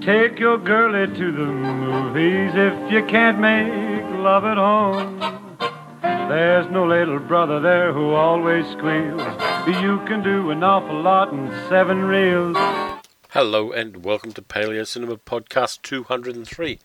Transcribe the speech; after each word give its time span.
Take 0.00 0.40
your 0.40 0.58
girlie 0.58 1.06
to 1.06 1.32
the 1.32 1.44
movies 1.46 2.52
if 2.54 2.92
you 2.92 3.04
can't 3.06 3.38
make 3.38 4.02
love 4.18 4.44
at 4.44 4.56
home. 4.56 5.20
There's 6.28 6.68
no 6.72 6.86
little 6.86 7.20
brother 7.20 7.60
there 7.60 7.92
who 7.92 8.10
always 8.10 8.66
squeals. 8.72 9.22
You 9.82 10.00
can 10.06 10.22
do 10.24 10.50
an 10.50 10.64
awful 10.64 11.00
lot 11.00 11.32
in 11.32 11.50
seven 11.68 12.02
reels. 12.04 12.56
Hello 13.30 13.70
and 13.70 14.04
welcome 14.04 14.32
to 14.32 14.42
Paleo 14.42 14.86
Cinema 14.86 15.16
Podcast 15.18 15.82
203. 15.82 16.78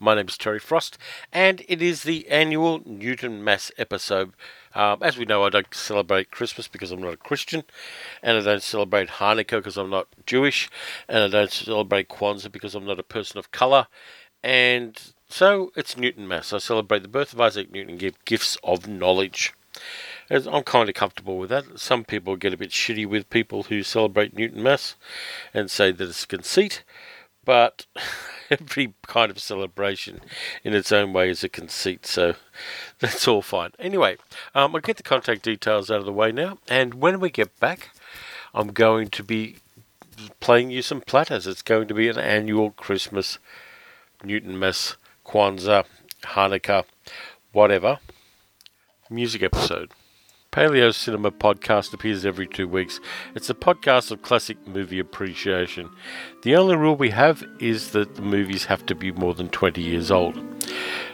My 0.00 0.14
name 0.14 0.28
is 0.28 0.38
Terry 0.38 0.58
Frost, 0.58 0.96
and 1.32 1.62
it 1.68 1.82
is 1.82 2.04
the 2.04 2.28
annual 2.28 2.80
Newton 2.86 3.44
Mass 3.44 3.70
episode. 3.76 4.32
Um, 4.74 4.98
as 5.02 5.16
we 5.16 5.24
know, 5.24 5.44
I 5.44 5.50
don't 5.50 5.72
celebrate 5.74 6.30
Christmas 6.30 6.68
because 6.68 6.90
I'm 6.90 7.02
not 7.02 7.14
a 7.14 7.18
Christian, 7.18 7.64
and 8.22 8.38
I 8.38 8.40
don't 8.40 8.62
celebrate 8.62 9.08
Hanukkah 9.08 9.58
because 9.58 9.76
I'm 9.76 9.90
not 9.90 10.08
Jewish, 10.26 10.70
and 11.08 11.18
I 11.24 11.28
don't 11.28 11.50
celebrate 11.50 12.08
Kwanzaa 12.08 12.50
because 12.50 12.74
I'm 12.74 12.86
not 12.86 12.98
a 12.98 13.04
person 13.04 13.38
of 13.38 13.50
colour, 13.50 13.86
and 14.42 15.00
so 15.28 15.72
it's 15.76 15.96
Newton 15.96 16.28
Mass. 16.28 16.52
I 16.52 16.58
celebrate 16.58 17.02
the 17.02 17.08
birth 17.08 17.32
of 17.32 17.40
Isaac 17.40 17.70
Newton 17.70 17.90
and 17.90 17.98
give 17.98 18.24
gifts 18.24 18.56
of 18.62 18.86
knowledge. 18.86 19.54
I'm 20.30 20.62
kind 20.62 20.88
of 20.88 20.94
comfortable 20.94 21.38
with 21.38 21.50
that. 21.50 21.78
Some 21.78 22.04
people 22.04 22.36
get 22.36 22.54
a 22.54 22.56
bit 22.56 22.70
shitty 22.70 23.06
with 23.06 23.30
people 23.30 23.64
who 23.64 23.82
celebrate 23.82 24.36
Newton 24.36 24.62
Mass 24.62 24.94
and 25.52 25.70
say 25.70 25.90
that 25.90 26.08
it's 26.08 26.24
conceit, 26.24 26.84
but 27.44 27.86
every 28.50 28.94
kind 29.06 29.30
of 29.30 29.38
celebration 29.38 30.20
in 30.64 30.74
its 30.74 30.92
own 30.92 31.12
way 31.12 31.30
is 31.30 31.44
a 31.44 31.48
conceit, 31.48 32.06
so 32.06 32.34
that's 32.98 33.26
all 33.26 33.42
fine. 33.42 33.70
Anyway, 33.78 34.16
um, 34.54 34.74
I'll 34.74 34.80
get 34.80 34.96
the 34.96 35.02
contact 35.02 35.42
details 35.42 35.90
out 35.90 36.00
of 36.00 36.06
the 36.06 36.12
way 36.12 36.32
now, 36.32 36.58
and 36.68 36.94
when 36.94 37.20
we 37.20 37.30
get 37.30 37.58
back, 37.60 37.90
I'm 38.54 38.72
going 38.72 39.08
to 39.08 39.22
be 39.22 39.56
playing 40.40 40.70
you 40.70 40.82
some 40.82 41.00
platters. 41.00 41.46
It's 41.46 41.62
going 41.62 41.88
to 41.88 41.94
be 41.94 42.08
an 42.08 42.18
annual 42.18 42.70
Christmas 42.72 43.38
Newton 44.22 44.58
Mass, 44.58 44.96
Kwanzaa, 45.26 45.84
Hanukkah, 46.22 46.84
whatever 47.52 47.98
music 49.10 49.42
episode. 49.42 49.92
Paleo 50.52 50.94
Cinema 50.94 51.30
podcast 51.30 51.94
appears 51.94 52.26
every 52.26 52.46
two 52.46 52.68
weeks. 52.68 53.00
It's 53.34 53.48
a 53.48 53.54
podcast 53.54 54.10
of 54.10 54.20
classic 54.20 54.58
movie 54.68 54.98
appreciation. 54.98 55.88
The 56.42 56.56
only 56.56 56.76
rule 56.76 56.94
we 56.94 57.08
have 57.08 57.42
is 57.58 57.92
that 57.92 58.16
the 58.16 58.20
movies 58.22 58.66
have 58.66 58.84
to 58.86 58.94
be 58.94 59.12
more 59.12 59.32
than 59.32 59.48
20 59.48 59.80
years 59.80 60.10
old. 60.10 60.38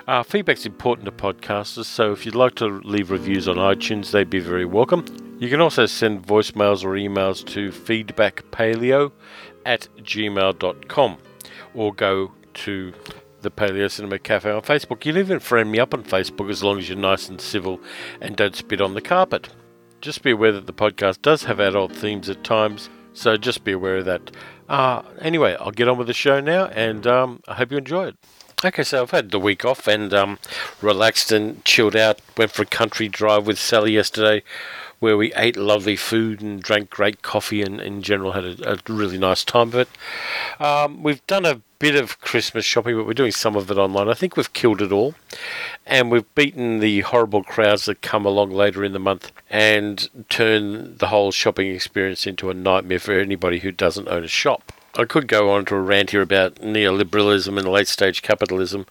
Uh, 0.08 0.24
feedback's 0.24 0.66
important 0.66 1.04
to 1.04 1.12
podcasters, 1.12 1.84
so 1.84 2.10
if 2.10 2.26
you'd 2.26 2.34
like 2.34 2.56
to 2.56 2.66
leave 2.66 3.12
reviews 3.12 3.46
on 3.46 3.58
iTunes, 3.58 4.10
they'd 4.10 4.28
be 4.28 4.40
very 4.40 4.64
welcome. 4.64 5.04
You 5.38 5.48
can 5.48 5.60
also 5.60 5.86
send 5.86 6.26
voicemails 6.26 6.82
or 6.82 6.94
emails 6.94 7.46
to 7.46 7.70
feedbackpaleo 7.70 9.12
at 9.64 9.86
gmail.com 9.98 11.16
or 11.74 11.94
go 11.94 12.32
to 12.54 12.92
the 13.48 13.62
Paleo 13.62 13.90
Cinema 13.90 14.18
Cafe 14.18 14.50
on 14.50 14.62
Facebook. 14.62 15.04
You 15.04 15.12
can 15.12 15.20
even 15.20 15.40
friend 15.40 15.70
me 15.70 15.78
up 15.78 15.94
on 15.94 16.04
Facebook 16.04 16.50
as 16.50 16.62
long 16.62 16.78
as 16.78 16.88
you're 16.88 16.98
nice 16.98 17.28
and 17.28 17.40
civil 17.40 17.80
and 18.20 18.36
don't 18.36 18.54
spit 18.54 18.80
on 18.80 18.94
the 18.94 19.00
carpet. 19.00 19.48
Just 20.00 20.22
be 20.22 20.32
aware 20.32 20.52
that 20.52 20.66
the 20.66 20.72
podcast 20.72 21.22
does 21.22 21.44
have 21.44 21.58
adult 21.58 21.92
themes 21.92 22.28
at 22.28 22.44
times, 22.44 22.88
so 23.12 23.36
just 23.36 23.64
be 23.64 23.72
aware 23.72 23.96
of 23.96 24.04
that. 24.04 24.30
Uh, 24.68 25.02
anyway, 25.20 25.56
I'll 25.58 25.70
get 25.70 25.88
on 25.88 25.98
with 25.98 26.06
the 26.06 26.12
show 26.12 26.40
now, 26.40 26.66
and 26.66 27.06
um, 27.06 27.40
I 27.48 27.54
hope 27.54 27.72
you 27.72 27.78
enjoy 27.78 28.08
it. 28.08 28.16
Okay, 28.64 28.82
so 28.82 29.02
I've 29.02 29.12
had 29.12 29.30
the 29.30 29.40
week 29.40 29.64
off 29.64 29.86
and 29.86 30.12
um, 30.12 30.38
relaxed 30.82 31.32
and 31.32 31.64
chilled 31.64 31.96
out. 31.96 32.20
Went 32.36 32.50
for 32.50 32.62
a 32.62 32.66
country 32.66 33.08
drive 33.08 33.46
with 33.46 33.58
Sally 33.58 33.92
yesterday 33.92 34.42
where 35.00 35.16
we 35.16 35.32
ate 35.34 35.56
lovely 35.56 35.96
food 35.96 36.40
and 36.40 36.62
drank 36.62 36.90
great 36.90 37.22
coffee 37.22 37.62
and 37.62 37.80
in 37.80 38.02
general 38.02 38.32
had 38.32 38.44
a, 38.44 38.72
a 38.72 38.78
really 38.88 39.18
nice 39.18 39.44
time 39.44 39.68
of 39.68 39.74
it. 39.76 39.88
Um, 40.58 41.02
we've 41.02 41.24
done 41.26 41.46
a 41.46 41.60
bit 41.78 41.94
of 41.94 42.20
Christmas 42.20 42.64
shopping, 42.64 42.96
but 42.96 43.06
we're 43.06 43.14
doing 43.14 43.30
some 43.30 43.54
of 43.54 43.70
it 43.70 43.78
online. 43.78 44.08
I 44.08 44.14
think 44.14 44.36
we've 44.36 44.52
killed 44.52 44.82
it 44.82 44.90
all, 44.90 45.14
and 45.86 46.10
we've 46.10 46.34
beaten 46.34 46.80
the 46.80 47.00
horrible 47.00 47.44
crowds 47.44 47.84
that 47.84 48.02
come 48.02 48.26
along 48.26 48.50
later 48.50 48.84
in 48.84 48.92
the 48.92 48.98
month 48.98 49.30
and 49.48 50.08
turn 50.28 50.96
the 50.96 51.08
whole 51.08 51.30
shopping 51.30 51.72
experience 51.72 52.26
into 52.26 52.50
a 52.50 52.54
nightmare 52.54 52.98
for 52.98 53.18
anybody 53.18 53.60
who 53.60 53.70
doesn't 53.70 54.08
own 54.08 54.24
a 54.24 54.28
shop. 54.28 54.72
I 54.98 55.04
could 55.04 55.28
go 55.28 55.52
on 55.52 55.64
to 55.66 55.76
a 55.76 55.80
rant 55.80 56.10
here 56.10 56.22
about 56.22 56.56
neoliberalism 56.56 57.56
and 57.56 57.68
late 57.68 57.86
stage 57.86 58.20
capitalism 58.20 58.84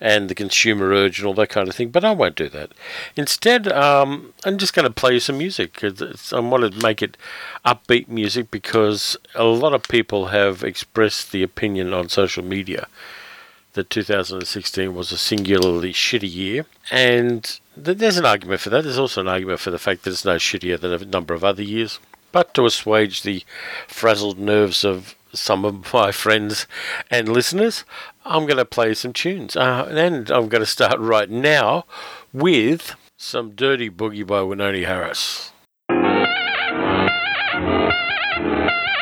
and 0.00 0.28
the 0.28 0.34
consumer 0.34 0.86
urge 0.86 1.20
and 1.20 1.28
all 1.28 1.34
that 1.34 1.48
kind 1.48 1.68
of 1.68 1.76
thing, 1.76 1.90
but 1.90 2.04
I 2.04 2.10
won't 2.10 2.34
do 2.34 2.48
that. 2.48 2.72
Instead, 3.14 3.70
um, 3.70 4.34
I'm 4.44 4.58
just 4.58 4.74
going 4.74 4.88
to 4.88 4.92
play 4.92 5.14
you 5.14 5.20
some 5.20 5.38
music. 5.38 5.84
I 5.84 6.40
want 6.40 6.72
to 6.72 6.82
make 6.82 7.02
it 7.02 7.16
upbeat 7.64 8.08
music 8.08 8.50
because 8.50 9.16
a 9.36 9.44
lot 9.44 9.74
of 9.74 9.84
people 9.84 10.26
have 10.26 10.64
expressed 10.64 11.30
the 11.30 11.44
opinion 11.44 11.94
on 11.94 12.08
social 12.08 12.44
media 12.44 12.88
that 13.74 13.90
2016 13.90 14.92
was 14.92 15.12
a 15.12 15.18
singularly 15.18 15.92
shitty 15.92 16.32
year, 16.32 16.66
and 16.90 17.60
there's 17.76 18.16
an 18.16 18.26
argument 18.26 18.60
for 18.60 18.70
that. 18.70 18.82
There's 18.82 18.98
also 18.98 19.20
an 19.20 19.28
argument 19.28 19.60
for 19.60 19.70
the 19.70 19.78
fact 19.78 20.02
that 20.02 20.10
it's 20.10 20.24
no 20.24 20.36
shittier 20.36 20.80
than 20.80 20.92
a 20.92 21.04
number 21.04 21.32
of 21.32 21.44
other 21.44 21.62
years. 21.62 22.00
But 22.32 22.54
to 22.54 22.66
assuage 22.66 23.22
the 23.22 23.44
frazzled 23.86 24.38
nerves 24.40 24.84
of 24.84 25.14
some 25.34 25.64
of 25.64 25.92
my 25.92 26.12
friends 26.12 26.66
and 27.10 27.28
listeners, 27.28 27.84
I'm 28.24 28.46
going 28.46 28.56
to 28.56 28.64
play 28.64 28.94
some 28.94 29.12
tunes. 29.12 29.56
Uh, 29.56 29.86
and 29.90 30.30
I'm 30.30 30.48
going 30.48 30.62
to 30.62 30.66
start 30.66 30.98
right 30.98 31.28
now 31.28 31.84
with 32.32 32.94
some 33.16 33.50
Dirty 33.52 33.90
Boogie 33.90 34.26
by 34.26 34.40
Wynonie 34.40 34.86
Harris. 34.86 35.52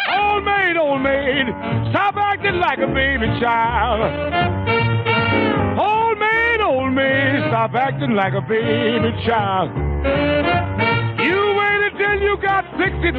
Old 0.09 0.45
maid, 0.45 0.77
old 0.77 1.03
maid, 1.03 1.47
stop 1.91 2.17
acting 2.17 2.61
like 2.61 2.79
a 2.79 2.89
baby 2.89 3.27
child. 3.41 4.01
Old 5.79 6.19
maid, 6.19 6.61
old 6.61 6.93
maid, 6.93 7.49
stop 7.49 7.75
acting 7.75 8.15
like 8.15 8.35
a 8.35 8.41
baby 8.41 9.11
child 9.27 10.92
you 12.23 12.37
got 12.41 12.65
63 12.79 13.11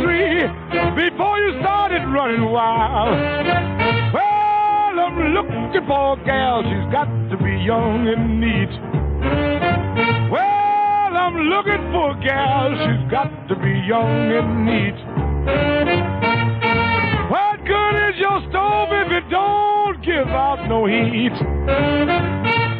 before 0.96 1.38
you 1.40 1.59
started 1.59 2.03
running 2.08 2.50
wild. 2.50 3.19
Well, 4.14 4.94
I'm 5.06 5.19
looking 5.36 5.86
for 5.88 6.14
a 6.14 6.25
gal, 6.25 6.64
she's 6.64 6.91
got 6.91 7.09
to 7.30 7.38
be 7.38 7.52
young 7.63 8.08
and 8.08 8.40
neat. 8.40 8.72
Well, 10.31 11.12
I'm 11.18 11.36
looking 11.52 11.92
for 11.92 12.16
a 12.16 12.24
gal, 12.24 12.72
she's 12.80 13.12
got 13.12 13.30
to 13.50 13.56
be 13.56 13.74
young 13.86 14.31
and 14.31 14.66
neat. 14.66 14.97
What 17.30 17.66
good 17.66 17.96
is 18.09 18.16
your 18.19 18.40
stove 18.50 18.90
if 18.92 19.12
it 19.12 19.30
don't 19.30 20.02
give 20.03 20.28
out 20.28 20.66
no 20.69 20.86
heat? 20.86 22.73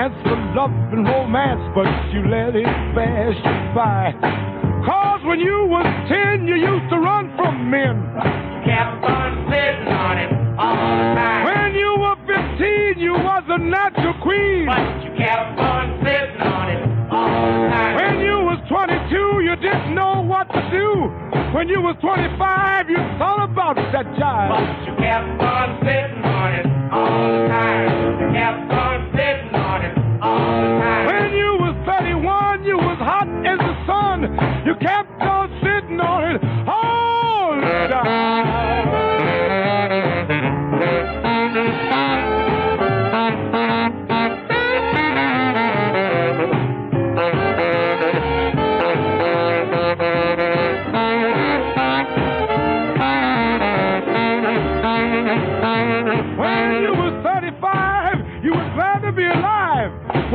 Chance 0.00 0.14
for 0.22 0.36
love 0.56 0.72
and 0.92 1.04
romance, 1.06 1.60
but 1.74 1.84
you 2.12 2.24
let 2.28 2.56
it 2.56 2.64
pass 2.96 3.36
you 3.36 3.56
by. 3.76 4.12
Cause 4.86 5.20
when 5.26 5.40
you 5.40 5.66
was 5.68 5.84
ten, 6.08 6.46
you 6.48 6.56
used 6.56 6.88
to 6.88 6.96
run 6.96 7.28
from 7.36 7.70
men. 7.70 8.00
You 8.16 8.64
kept 8.64 9.04
on 9.04 9.44
sitting 9.52 9.92
on 9.92 10.16
it 10.16 10.32
all 10.56 10.96
the 10.96 11.08
time. 11.20 11.44
When 11.44 11.74
you 11.76 11.90
were 12.00 12.16
fifteen, 12.24 12.96
you 12.96 13.12
was 13.12 13.44
a 13.48 13.58
natural 13.58 14.14
queen. 14.22 14.64
But 14.64 15.04
you 15.04 15.12
kept 15.20 15.60
on 15.60 16.00
sitting 16.00 16.40
on 16.48 16.66
it 16.72 16.80
all 17.12 17.60
the 17.60 17.68
time. 17.68 17.94
When 18.00 18.14
you 18.24 18.36
was 18.40 18.58
twenty-two, 18.72 19.44
you 19.44 19.54
didn't 19.60 19.94
know 19.94 20.24
what 20.24 20.48
to 20.48 20.62
do. 20.72 21.12
When 21.52 21.68
you 21.68 21.82
was 21.82 21.96
twenty-five, 22.00 22.88
you 22.88 22.96
thought 23.20 23.44
about 23.52 23.76
that 23.76 24.06
jive. 24.16 24.48
But 24.48 24.64
you 24.88 24.96
kept 24.96 25.42
on 25.44 25.68
sitting 25.84 26.24
on 26.24 26.48
it 26.56 26.66
all 26.88 27.20
the 27.36 27.48
time. 27.52 27.84
You 28.16 28.32
kept 28.32 28.72
on 28.72 28.96
sitting 29.12 29.39
when 29.78 31.32
you 31.32 31.56
was 31.60 31.76
31, 31.86 32.64
you 32.64 32.76
was 32.76 32.98
hot 32.98 33.28
as 33.46 33.58
the 33.58 33.86
sun. 33.86 34.22
You 34.66 34.74
kept 34.74 35.20
on 35.22 35.48
sitting 35.62 36.00
on 36.00 36.34
it 36.34 36.42
all 36.68 37.54
the 37.54 37.88
time. 37.88 38.49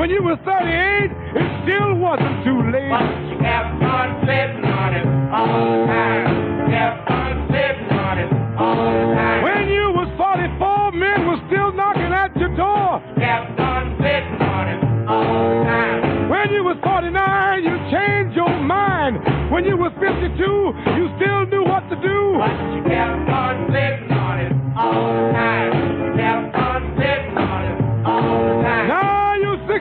When 0.06 0.14
you 0.14 0.22
were 0.22 0.38
38, 0.46 1.10
it 1.34 1.50
still 1.66 1.98
wasn't 1.98 2.46
too 2.46 2.62
late. 2.70 2.94
But 2.94 3.10
you 3.26 3.42
kept 3.42 3.82
on 3.82 4.22
sitting 4.22 4.62
on 4.62 4.94
it 4.94 5.02
all 5.34 5.66
the 5.66 5.82
time. 5.90 6.70
Kept 6.70 7.10
on 7.10 7.34
sitting 7.50 7.90
on 7.90 8.16
it 8.22 8.30
all 8.54 8.86
the 8.86 9.18
time. 9.18 9.42
When 9.42 9.66
you 9.66 9.90
was 9.98 10.06
44, 10.14 10.92
men 10.94 11.26
were 11.26 11.42
still 11.50 11.74
knocking 11.74 12.14
at 12.14 12.38
your 12.38 12.54
door. 12.54 13.02
Kept 13.18 13.58
on 13.58 13.98
sitting 13.98 14.46
on 14.46 14.66
it 14.70 15.10
all 15.10 15.26
the 15.26 15.74
time. 15.74 16.30
When 16.30 16.54
you 16.54 16.62
was 16.62 16.78
49, 16.86 17.66
you 17.66 17.74
changed 17.90 18.38
your 18.38 18.54
mind. 18.62 19.26
When 19.50 19.66
you 19.66 19.74
was 19.74 19.90
52, 19.98 20.38
you 20.38 21.10
still 21.18 21.50
knew 21.50 21.66
what 21.66 21.82
to 21.90 21.98
do. 21.98 22.18
But 22.38 22.54
you 22.78 22.86
kept 22.86 23.26
on 23.26 23.74
sitting 23.74 24.14
on 24.14 24.38
it 24.38 24.54
all 24.78 25.02
the 25.02 25.34
time. 25.34 25.74
Kept 26.14 26.54
on 26.62 26.94
sitting 26.94 27.38
on 27.42 27.62
it 27.74 28.06
all 28.06 28.22
the 28.22 28.62
time. 28.62 28.86
Now 28.86 29.25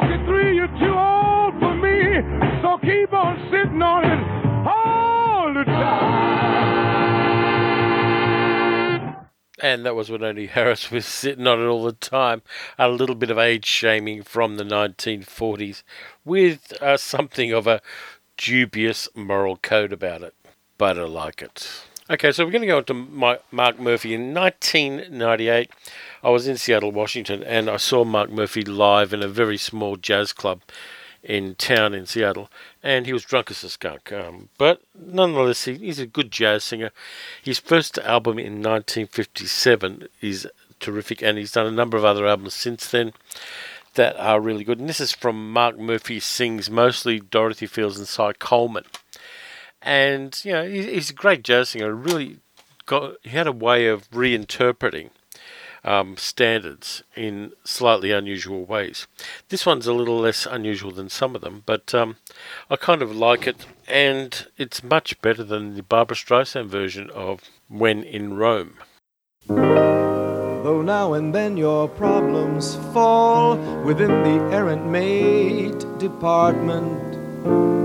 63, 0.00 0.56
you're 0.56 0.66
too 0.66 0.96
old 0.98 1.54
for 1.60 1.74
me. 1.76 2.18
So 2.62 2.78
keep 2.78 3.12
on 3.12 3.38
sitting 3.48 3.80
on 3.80 4.04
it 4.04 4.18
all 4.66 5.54
the 5.54 5.62
time. 5.62 6.14
And 9.62 9.86
that 9.86 9.94
was 9.94 10.10
Wynonie 10.10 10.48
Harris 10.48 10.90
was 10.90 11.06
sitting 11.06 11.46
on 11.46 11.60
it 11.60 11.66
all 11.66 11.84
the 11.84 11.92
time. 11.92 12.42
A 12.76 12.88
little 12.88 13.14
bit 13.14 13.30
of 13.30 13.38
age 13.38 13.66
shaming 13.66 14.24
from 14.24 14.56
the 14.56 14.64
1940s 14.64 15.84
with 16.24 16.72
uh, 16.82 16.96
something 16.96 17.52
of 17.52 17.68
a 17.68 17.80
dubious 18.36 19.08
moral 19.14 19.56
code 19.58 19.92
about 19.92 20.22
it. 20.22 20.34
But 20.76 20.98
I 20.98 21.04
like 21.04 21.40
it. 21.40 21.84
Okay, 22.10 22.32
so 22.32 22.44
we're 22.44 22.50
going 22.50 22.60
to 22.60 22.66
go 22.66 22.76
on 22.76 22.84
to 22.84 22.92
Mi- 22.92 23.38
Mark 23.50 23.80
Murphy. 23.80 24.12
In 24.12 24.34
1998, 24.34 25.70
I 26.22 26.28
was 26.28 26.46
in 26.46 26.58
Seattle, 26.58 26.92
Washington, 26.92 27.42
and 27.42 27.70
I 27.70 27.78
saw 27.78 28.04
Mark 28.04 28.30
Murphy 28.30 28.62
live 28.62 29.14
in 29.14 29.22
a 29.22 29.28
very 29.28 29.56
small 29.56 29.96
jazz 29.96 30.34
club 30.34 30.60
in 31.22 31.54
town 31.54 31.94
in 31.94 32.04
Seattle, 32.04 32.50
and 32.82 33.06
he 33.06 33.14
was 33.14 33.24
drunk 33.24 33.50
as 33.50 33.64
a 33.64 33.70
skunk. 33.70 34.12
Um, 34.12 34.50
but 34.58 34.82
nonetheless, 34.94 35.64
he, 35.64 35.76
he's 35.76 35.98
a 35.98 36.04
good 36.04 36.30
jazz 36.30 36.62
singer. 36.62 36.90
His 37.42 37.58
first 37.58 37.96
album 37.96 38.38
in 38.38 38.62
1957 38.62 40.06
is 40.20 40.46
terrific, 40.80 41.22
and 41.22 41.38
he's 41.38 41.52
done 41.52 41.66
a 41.66 41.70
number 41.70 41.96
of 41.96 42.04
other 42.04 42.26
albums 42.26 42.52
since 42.52 42.86
then 42.86 43.14
that 43.94 44.14
are 44.18 44.42
really 44.42 44.64
good. 44.64 44.78
And 44.78 44.90
this 44.90 45.00
is 45.00 45.12
from 45.12 45.50
Mark 45.50 45.78
Murphy 45.78 46.20
Sings, 46.20 46.68
mostly 46.68 47.18
Dorothy 47.18 47.66
Fields 47.66 47.96
and 47.96 48.06
Cy 48.06 48.34
Coleman. 48.34 48.84
And, 49.84 50.40
you 50.44 50.52
know, 50.52 50.66
he- 50.66 50.94
he's 50.94 51.10
a 51.10 51.14
great 51.14 51.44
jazz 51.44 51.68
singer. 51.68 51.94
Really 51.94 52.38
got, 52.86 53.16
he 53.22 53.30
had 53.30 53.46
a 53.46 53.52
way 53.52 53.86
of 53.86 54.10
reinterpreting 54.10 55.10
um, 55.84 56.16
standards 56.16 57.02
in 57.14 57.52
slightly 57.64 58.10
unusual 58.10 58.64
ways. 58.64 59.06
This 59.50 59.66
one's 59.66 59.86
a 59.86 59.92
little 59.92 60.18
less 60.18 60.46
unusual 60.46 60.90
than 60.90 61.10
some 61.10 61.34
of 61.34 61.42
them, 61.42 61.62
but 61.66 61.94
um, 61.94 62.16
I 62.70 62.76
kind 62.76 63.02
of 63.02 63.14
like 63.14 63.46
it, 63.46 63.66
and 63.86 64.46
it's 64.56 64.82
much 64.82 65.20
better 65.20 65.44
than 65.44 65.76
the 65.76 65.82
Barbra 65.82 66.16
Streisand 66.16 66.68
version 66.68 67.10
of 67.10 67.42
When 67.68 68.02
in 68.02 68.34
Rome. 68.34 68.78
Though 69.46 70.80
now 70.80 71.12
and 71.12 71.34
then 71.34 71.58
your 71.58 71.86
problems 71.88 72.76
fall 72.94 73.58
within 73.84 74.22
the 74.22 74.56
errant 74.56 74.86
maid 74.86 75.78
department. 75.98 77.83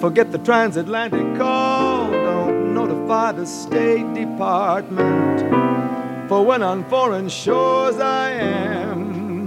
Forget 0.00 0.32
the 0.32 0.38
transatlantic 0.38 1.36
call, 1.36 2.10
don't 2.10 2.72
notify 2.72 3.32
the 3.32 3.44
State 3.44 4.14
Department. 4.14 5.40
For 6.26 6.42
when 6.42 6.62
on 6.62 6.88
foreign 6.88 7.28
shores 7.28 8.00
I 8.00 8.30
am, 8.30 9.46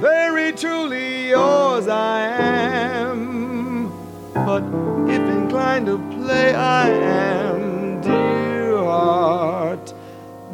very 0.00 0.52
truly 0.52 1.30
yours 1.30 1.88
I 1.88 2.20
am. 2.20 3.88
But 4.32 4.62
if 5.10 5.22
inclined 5.28 5.86
to 5.86 5.98
play, 6.16 6.54
I 6.54 6.88
am, 6.88 8.00
dear 8.00 8.76
heart. 8.76 9.92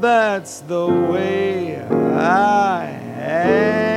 That's 0.00 0.60
the 0.60 0.86
way 0.86 1.78
I 1.82 2.86
am. 3.18 3.95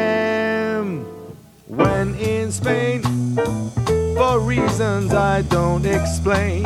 Reasons 4.50 5.14
I 5.14 5.44
don't 5.44 5.86
explain, 5.86 6.66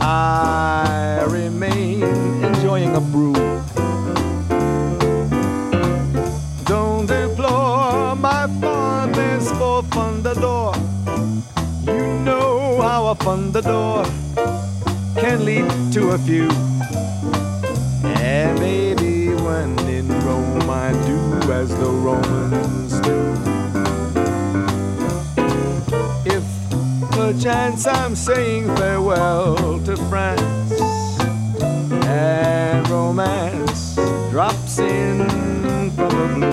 I 0.00 1.26
remain 1.28 2.04
enjoying 2.44 2.94
a 2.94 3.00
brew. 3.00 3.34
Don't 6.66 7.06
deplore 7.06 8.14
my 8.14 8.46
fondness 8.60 9.50
for 9.58 9.82
Fundador. 9.94 10.70
You 11.84 12.20
know 12.20 12.80
how 12.80 13.08
a 13.08 13.16
Fundador 13.16 14.04
can 15.20 15.44
lead 15.44 15.68
to 15.94 16.10
a 16.10 16.18
few. 16.18 16.48
And 18.04 18.56
baby, 18.60 19.34
when 19.42 19.76
in 19.88 20.08
Rome, 20.24 20.70
I 20.70 20.92
do 21.08 21.50
as 21.50 21.70
the 21.70 21.90
Romans 21.90 23.00
do. 23.00 23.55
Perchance 27.16 27.86
I'm 27.86 28.14
saying 28.14 28.66
farewell 28.76 29.80
to 29.84 29.96
France, 30.08 30.72
and 32.04 32.86
romance 32.90 33.96
drops 34.30 34.78
in 34.78 35.26
from 35.92 36.40
the 36.40 36.46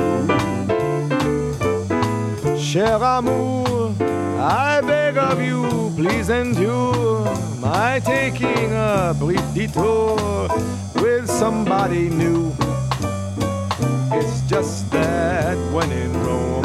blue. 2.40 2.58
Cher 2.58 2.96
amour, 2.96 3.94
I 4.40 4.80
beg 4.82 5.18
of 5.18 5.42
you, 5.42 5.92
please 5.98 6.30
endure 6.30 7.26
my 7.60 8.00
taking 8.00 8.72
a 8.72 9.14
brief 9.20 9.44
detour 9.54 10.48
with 10.96 11.30
somebody 11.30 12.10
new. 12.10 12.54
It's 14.14 14.42
just 14.48 14.90
that 14.92 15.58
when 15.74 15.92
in 15.92 16.14
Rome, 16.24 16.63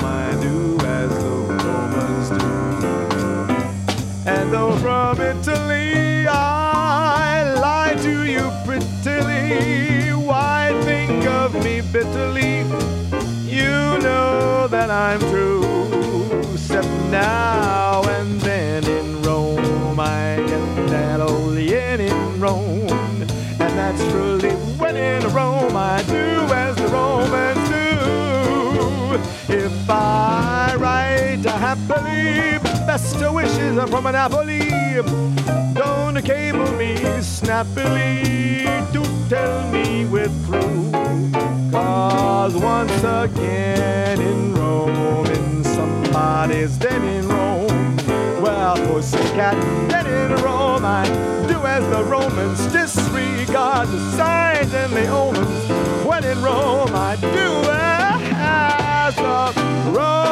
Italy 5.28 6.26
I 6.26 7.52
lie 7.60 7.94
to 8.00 8.24
you 8.24 8.50
prettily, 8.64 10.10
why 10.12 10.72
think 10.84 11.26
of 11.26 11.52
me 11.62 11.82
bitterly? 11.82 12.60
You 13.44 13.98
know 13.98 14.68
that 14.68 14.88
I'm 14.90 15.20
true. 15.20 15.64
Except 16.54 16.88
now 17.10 18.02
and 18.04 18.40
then 18.40 18.84
in 18.88 19.20
Rome, 19.20 20.00
I 20.00 20.36
get 20.46 20.88
that 20.88 21.20
old 21.20 21.58
yen 21.58 22.00
in 22.00 22.40
Rome. 22.40 22.88
And 22.88 23.72
that's 23.80 24.02
truly 24.10 24.54
when 24.80 24.96
in 24.96 25.22
Rome, 25.34 25.76
I 25.76 26.02
do 26.04 26.54
as 26.64 26.74
the 26.76 26.88
Romans 26.88 27.68
do. 27.68 29.54
If 29.54 29.90
I 29.90 30.74
write 30.78 31.44
happily, 31.44 32.67
best 32.98 33.32
wishes 33.32 33.78
are 33.78 33.86
from 33.86 34.04
Napoli. 34.04 34.68
Don't 35.74 36.20
cable 36.24 36.70
me 36.72 36.96
snappily 37.22 38.64
to 38.92 39.02
tell 39.28 39.70
me 39.70 40.04
we're 40.06 40.28
through. 40.46 40.90
Cause 41.70 42.56
once 42.56 42.98
again 42.98 44.20
in 44.20 44.54
Rome, 44.54 45.26
in 45.26 45.64
somebody's 45.64 46.76
dead 46.76 47.02
in 47.02 47.28
Rome. 47.28 47.96
Well, 48.42 48.76
pussycat, 48.86 49.54
dead 49.90 50.06
in 50.06 50.42
Rome, 50.42 50.84
I 50.84 51.04
do 51.46 51.58
as 51.66 51.84
the 51.90 52.02
Romans 52.04 52.66
disregard 52.72 53.88
the 53.88 54.00
signs 54.16 54.74
and 54.74 54.92
the 54.92 55.06
omens. 55.08 56.06
When 56.06 56.24
in 56.24 56.42
Rome, 56.42 56.90
I 56.94 57.16
do 57.16 57.48
as 58.40 59.14
the 59.16 59.52
Romans 59.92 60.28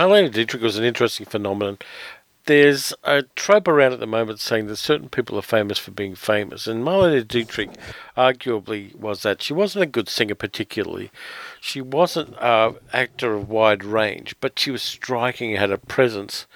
Marlene 0.00 0.32
Dietrich 0.32 0.62
was 0.62 0.78
an 0.78 0.84
interesting 0.84 1.26
phenomenon. 1.26 1.76
There's 2.46 2.94
a 3.04 3.24
trope 3.36 3.68
around 3.68 3.92
at 3.92 4.00
the 4.00 4.06
moment 4.06 4.40
saying 4.40 4.66
that 4.68 4.76
certain 4.76 5.10
people 5.10 5.38
are 5.38 5.42
famous 5.42 5.76
for 5.76 5.90
being 5.90 6.14
famous, 6.14 6.66
and 6.66 6.82
Marlene 6.82 7.28
Dietrich 7.28 7.68
arguably 8.16 8.96
was 8.96 9.20
that. 9.24 9.42
She 9.42 9.52
wasn't 9.52 9.82
a 9.82 9.86
good 9.86 10.08
singer 10.08 10.34
particularly. 10.34 11.10
She 11.60 11.82
wasn't 11.82 12.34
an 12.40 12.76
actor 12.94 13.34
of 13.34 13.50
wide 13.50 13.84
range, 13.84 14.34
but 14.40 14.58
she 14.58 14.70
was 14.70 14.80
striking, 14.80 15.54
had 15.56 15.70
a 15.70 15.76
presence, 15.76 16.46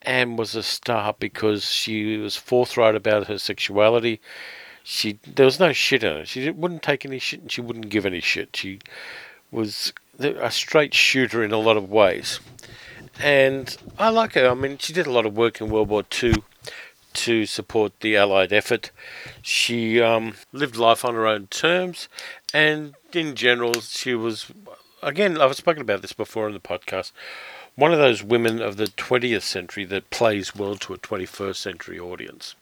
and 0.00 0.38
was 0.38 0.54
a 0.54 0.62
star 0.62 1.14
because 1.18 1.66
she 1.66 2.16
was 2.16 2.36
forthright 2.36 2.94
about 2.94 3.26
her 3.26 3.36
sexuality. 3.36 4.22
She 4.82 5.18
there 5.26 5.44
was 5.44 5.60
no 5.60 5.74
shit 5.74 6.02
in 6.02 6.14
her. 6.14 6.24
She 6.24 6.48
wouldn't 6.48 6.82
take 6.82 7.04
any 7.04 7.18
shit, 7.18 7.42
and 7.42 7.52
she 7.52 7.60
wouldn't 7.60 7.90
give 7.90 8.06
any 8.06 8.20
shit. 8.20 8.56
She 8.56 8.78
was 9.50 9.92
a 10.18 10.50
straight 10.50 10.94
shooter 10.94 11.44
in 11.44 11.52
a 11.52 11.58
lot 11.58 11.76
of 11.76 11.90
ways 11.90 12.40
and 13.20 13.76
I 13.98 14.10
like 14.10 14.34
her. 14.34 14.48
I 14.48 14.54
mean, 14.54 14.78
she 14.78 14.92
did 14.92 15.06
a 15.06 15.12
lot 15.12 15.26
of 15.26 15.36
work 15.36 15.60
in 15.60 15.70
World 15.70 15.88
War 15.88 16.04
II 16.22 16.34
to 17.14 17.46
support 17.46 18.00
the 18.00 18.16
Allied 18.16 18.52
effort. 18.52 18.90
She 19.40 20.00
um, 20.00 20.34
lived 20.52 20.76
life 20.76 21.04
on 21.04 21.14
her 21.14 21.26
own 21.26 21.46
terms, 21.46 22.08
and 22.52 22.94
in 23.12 23.34
general, 23.34 23.80
she 23.80 24.14
was 24.14 24.50
again. 25.02 25.40
I've 25.40 25.56
spoken 25.56 25.82
about 25.82 26.02
this 26.02 26.12
before 26.12 26.46
in 26.46 26.54
the 26.54 26.60
podcast. 26.60 27.12
One 27.74 27.92
of 27.92 27.98
those 27.98 28.22
women 28.22 28.62
of 28.62 28.78
the 28.78 28.86
20th 28.86 29.42
century 29.42 29.84
that 29.84 30.08
plays 30.08 30.54
well 30.54 30.76
to 30.76 30.94
a 30.94 30.98
21st 30.98 31.56
century 31.56 32.00
audience. 32.00 32.54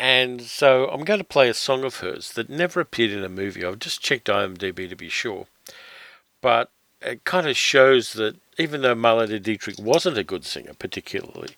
And 0.00 0.42
so 0.42 0.88
I'm 0.88 1.04
going 1.04 1.20
to 1.20 1.24
play 1.24 1.48
a 1.48 1.54
song 1.54 1.84
of 1.84 2.00
hers 2.00 2.32
that 2.32 2.50
never 2.50 2.80
appeared 2.80 3.12
in 3.12 3.22
a 3.22 3.28
movie. 3.28 3.64
I've 3.64 3.78
just 3.78 4.02
checked 4.02 4.26
IMDb 4.26 4.88
to 4.88 4.96
be 4.96 5.08
sure. 5.08 5.46
But 6.46 6.70
it 7.02 7.24
kind 7.24 7.48
of 7.48 7.56
shows 7.56 8.12
that 8.12 8.36
even 8.56 8.82
though 8.82 8.94
Marlene 8.94 9.42
Dietrich 9.42 9.80
wasn't 9.80 10.16
a 10.16 10.22
good 10.22 10.44
singer, 10.44 10.74
particularly, 10.78 11.56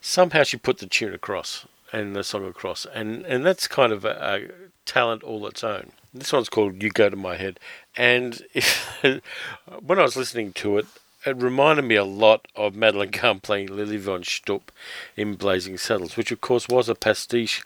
somehow 0.00 0.44
she 0.44 0.56
put 0.56 0.78
the 0.78 0.86
tune 0.86 1.12
across 1.12 1.66
and 1.92 2.14
the 2.14 2.22
song 2.22 2.46
across. 2.46 2.86
And, 2.94 3.26
and 3.26 3.44
that's 3.44 3.66
kind 3.66 3.92
of 3.92 4.04
a, 4.04 4.10
a 4.10 4.70
talent 4.86 5.24
all 5.24 5.44
its 5.48 5.64
own. 5.64 5.90
This 6.14 6.32
one's 6.32 6.48
called 6.48 6.80
You 6.80 6.90
Go 6.90 7.10
to 7.10 7.16
My 7.16 7.34
Head. 7.34 7.58
And 7.96 8.42
if, 8.54 9.02
when 9.80 9.98
I 9.98 10.02
was 10.02 10.16
listening 10.16 10.52
to 10.52 10.78
it, 10.78 10.86
it 11.26 11.36
reminded 11.36 11.86
me 11.86 11.96
a 11.96 12.04
lot 12.04 12.46
of 12.54 12.76
Madeline 12.76 13.10
Kahn 13.10 13.40
playing 13.40 13.74
Lily 13.74 13.96
von 13.96 14.22
Shtupp 14.22 14.68
in 15.16 15.34
Blazing 15.34 15.78
Saddles, 15.78 16.16
which 16.16 16.30
of 16.30 16.40
course 16.40 16.68
was 16.68 16.88
a 16.88 16.94
pastiche 16.94 17.64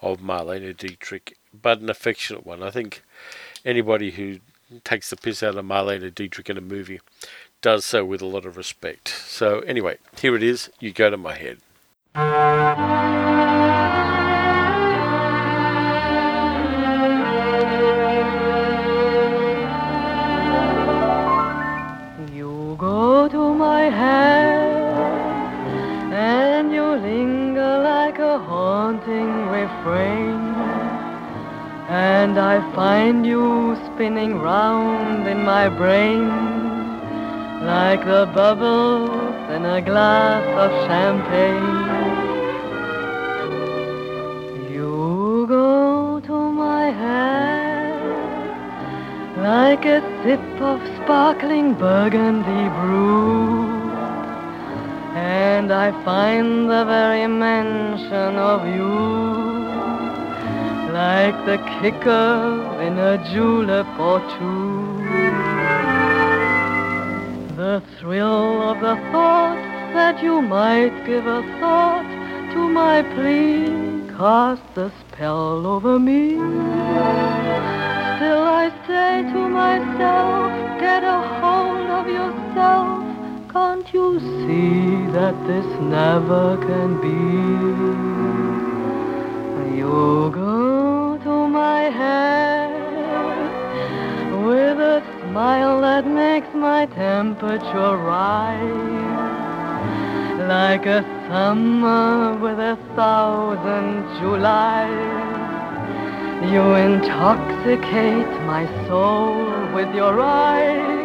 of 0.00 0.20
Marlene 0.20 0.74
Dietrich, 0.74 1.36
but 1.52 1.80
an 1.80 1.90
affectionate 1.90 2.46
one. 2.46 2.62
I 2.62 2.70
think 2.70 3.02
anybody 3.62 4.12
who 4.12 4.38
takes 4.84 5.10
the 5.10 5.16
piss 5.16 5.42
out 5.42 5.56
of 5.56 5.64
Marlene 5.64 6.14
Dietrich 6.14 6.50
in 6.50 6.58
a 6.58 6.62
movie 6.62 7.00
does 7.60 7.84
so 7.84 8.04
with 8.04 8.22
a 8.22 8.26
lot 8.26 8.46
of 8.46 8.56
respect. 8.56 9.08
So 9.08 9.60
anyway, 9.60 9.98
here 10.20 10.36
it 10.36 10.42
is. 10.42 10.70
You 10.80 10.92
go 10.92 11.10
to 11.10 11.16
my 11.16 11.34
head. 11.34 11.58
And 32.20 32.36
I 32.36 32.56
find 32.74 33.24
you 33.24 33.76
spinning 33.86 34.40
round 34.40 35.28
in 35.28 35.44
my 35.44 35.68
brain 35.68 36.26
like 37.64 38.04
the 38.04 38.24
bubbles 38.34 39.36
in 39.54 39.64
a 39.64 39.80
glass 39.80 40.44
of 40.64 40.70
champagne. 40.88 42.08
You 44.74 45.46
go 45.48 46.18
to 46.18 46.38
my 46.64 46.86
head 47.02 48.02
like 49.50 49.84
a 49.84 50.00
sip 50.24 50.60
of 50.72 50.80
sparkling 50.96 51.74
burgundy 51.74 52.64
brew. 52.80 53.62
And 55.14 55.72
I 55.72 55.92
find 56.04 56.68
the 56.68 56.84
very 56.84 57.28
mention 57.28 58.36
of 58.52 58.66
you 58.66 59.57
like 60.98 61.38
the 61.46 61.58
kicker 61.78 62.80
in 62.86 62.98
a 62.98 63.14
julep 63.30 63.86
or 64.10 64.18
two. 64.34 64.68
The 67.62 67.80
thrill 67.96 68.62
of 68.70 68.80
the 68.80 68.96
thought 69.12 69.62
that 69.98 70.20
you 70.20 70.42
might 70.42 70.94
give 71.06 71.26
a 71.38 71.42
thought 71.60 72.08
to 72.52 72.60
my 72.80 72.96
plea 73.12 73.66
casts 74.16 74.76
a 74.86 74.90
spell 75.00 75.68
over 75.74 76.00
me. 76.00 76.24
Still 78.16 78.44
I 78.62 78.66
say 78.88 79.10
to 79.32 79.40
myself, 79.62 80.50
get 80.80 81.02
a 81.04 81.20
hold 81.40 81.88
of 81.98 82.06
yourself. 82.18 82.88
Can't 83.52 83.88
you 83.94 84.08
see 84.40 85.12
that 85.18 85.36
this 85.46 85.68
never 85.96 86.56
can 86.68 86.90
be? 87.06 87.18
To 90.30 90.87
my 91.58 91.82
head 92.00 92.70
with 94.46 94.78
a 94.96 94.98
smile 95.20 95.80
that 95.80 96.06
makes 96.06 96.50
my 96.54 96.86
temperature 96.86 97.94
rise 97.96 99.18
like 100.48 100.86
a 100.86 101.02
summer 101.26 102.38
with 102.44 102.58
a 102.60 102.76
thousand 102.94 103.88
Julys. 104.18 105.18
You 106.52 106.64
intoxicate 106.88 108.32
my 108.52 108.64
soul 108.86 109.34
with 109.74 109.90
your 110.00 110.14
eyes. 110.20 110.96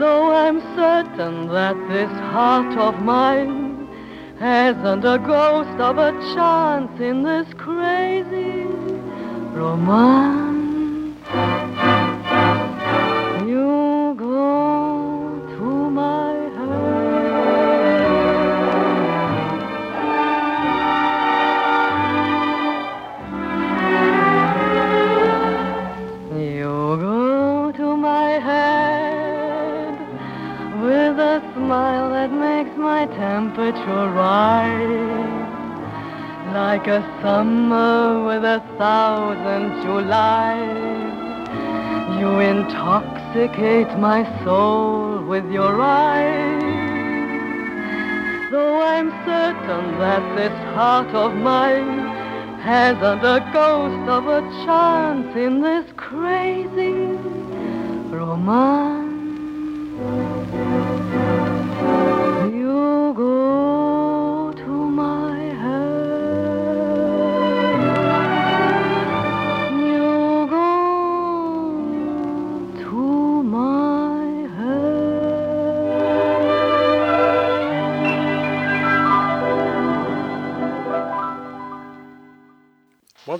Though 0.00 0.26
I'm 0.44 0.58
certain 0.74 1.46
that 1.58 1.76
this 1.88 2.12
heart 2.34 2.76
of 2.76 2.94
mine 3.02 3.61
hasn't 4.42 5.04
a 5.04 5.18
ghost 5.24 5.78
of 5.78 5.98
a 5.98 6.10
chance 6.34 7.00
in 7.00 7.22
this 7.22 7.46
crazy 7.54 8.66
romance. 9.54 10.82
Temperature 33.72 34.10
rise 34.12 35.52
like 36.52 36.86
a 36.86 37.00
summer 37.22 38.24
with 38.26 38.44
a 38.44 38.60
thousand 38.78 39.82
Julys. 39.82 41.00
You 42.20 42.40
intoxicate 42.40 43.98
my 43.98 44.24
soul 44.44 45.24
with 45.24 45.50
your 45.50 45.80
eyes. 45.80 46.62
Though 48.50 48.82
I'm 48.82 49.10
certain 49.24 49.98
that 49.98 50.36
this 50.36 50.52
heart 50.74 51.08
of 51.14 51.34
mine 51.34 52.00
hasn't 52.60 53.24
a 53.24 53.50
ghost 53.52 54.08
of 54.08 54.26
a 54.26 54.40
chance 54.64 55.34
in 55.36 55.62
this 55.62 55.90
crazy 55.96 57.16
romance. 58.14 59.12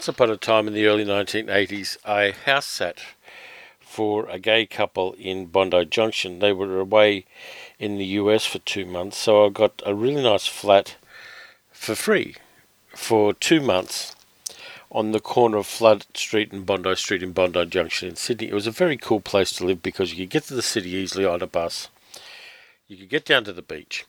Once 0.02 0.08
upon 0.08 0.30
a 0.30 0.36
time 0.36 0.66
in 0.66 0.74
the 0.74 0.84
early 0.84 1.04
1980s, 1.04 1.96
I 2.04 2.32
house 2.32 2.66
sat 2.66 3.04
for 3.78 4.28
a 4.28 4.36
gay 4.36 4.66
couple 4.66 5.12
in 5.12 5.46
Bondi 5.46 5.84
Junction. 5.84 6.40
They 6.40 6.52
were 6.52 6.80
away 6.80 7.24
in 7.78 7.98
the 7.98 8.18
US 8.18 8.44
for 8.44 8.58
two 8.58 8.84
months, 8.84 9.16
so 9.16 9.46
I 9.46 9.48
got 9.50 9.80
a 9.86 9.94
really 9.94 10.20
nice 10.20 10.48
flat 10.48 10.96
for 11.70 11.94
free 11.94 12.34
for 12.96 13.32
two 13.32 13.60
months 13.60 14.16
on 14.90 15.12
the 15.12 15.20
corner 15.20 15.58
of 15.58 15.68
Flood 15.68 16.04
Street 16.14 16.50
and 16.50 16.66
Bondi 16.66 16.96
Street 16.96 17.22
in 17.22 17.30
Bondi 17.30 17.64
Junction 17.66 18.08
in 18.08 18.16
Sydney. 18.16 18.48
It 18.48 18.54
was 18.54 18.66
a 18.66 18.72
very 18.72 18.96
cool 18.96 19.20
place 19.20 19.52
to 19.52 19.64
live 19.64 19.84
because 19.84 20.10
you 20.10 20.24
could 20.24 20.32
get 20.32 20.42
to 20.46 20.54
the 20.54 20.62
city 20.62 20.90
easily 20.90 21.24
on 21.24 21.42
a 21.42 21.46
bus. 21.46 21.90
You 22.88 22.96
could 22.96 23.08
get 23.08 23.24
down 23.24 23.44
to 23.44 23.52
the 23.52 23.62
beach. 23.62 24.04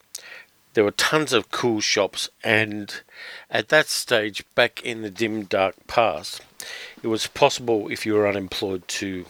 There 0.74 0.84
were 0.84 0.92
tons 0.92 1.34
of 1.34 1.52
cool 1.52 1.82
shops, 1.82 2.30
and 2.44 3.02
at 3.50 3.70
that 3.70 3.88
stage, 3.88 4.44
back 4.56 4.82
in 4.82 5.02
the 5.02 5.12
dim, 5.12 5.44
dark 5.44 5.76
past, 5.86 6.42
it 7.02 7.08
was 7.08 7.28
possible 7.28 7.90
if 7.90 8.06
you 8.06 8.14
were 8.16 8.28
unemployed 8.28 8.88
to 8.88 9.26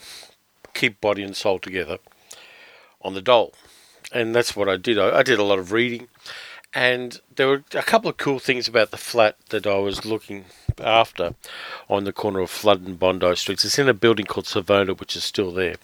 keep 0.74 1.02
body 1.02 1.22
and 1.22 1.36
soul 1.36 1.60
together 1.60 1.98
on 3.02 3.14
the 3.14 3.22
dole. 3.22 3.54
And 4.12 4.34
that's 4.34 4.56
what 4.56 4.70
I 4.70 4.78
did. 4.78 4.98
I, 4.98 5.20
I 5.20 5.24
did 5.24 5.40
a 5.40 5.44
lot 5.44 5.60
of 5.60 5.72
reading, 5.72 6.08
and 6.74 7.20
there 7.36 7.48
were 7.48 7.64
a 7.74 7.84
couple 7.84 8.10
of 8.10 8.18
cool 8.18 8.40
things 8.40 8.68
about 8.68 8.92
the 8.92 8.98
flat 8.98 9.38
that 9.50 9.68
I 9.68 9.78
was 9.80 10.06
looking 10.06 10.46
after 10.80 11.36
on 11.90 12.06
the 12.06 12.14
corner 12.14 12.40
of 12.40 12.50
Flood 12.50 12.86
and 12.86 12.98
Bondi 12.98 13.36
Streets. 13.36 13.66
It's 13.66 13.80
in 13.80 13.90
a 13.90 13.94
building 13.94 14.26
called 14.26 14.48
Savona, 14.48 14.94
which 14.94 15.16
is 15.16 15.24
still 15.24 15.52
there. 15.52 15.76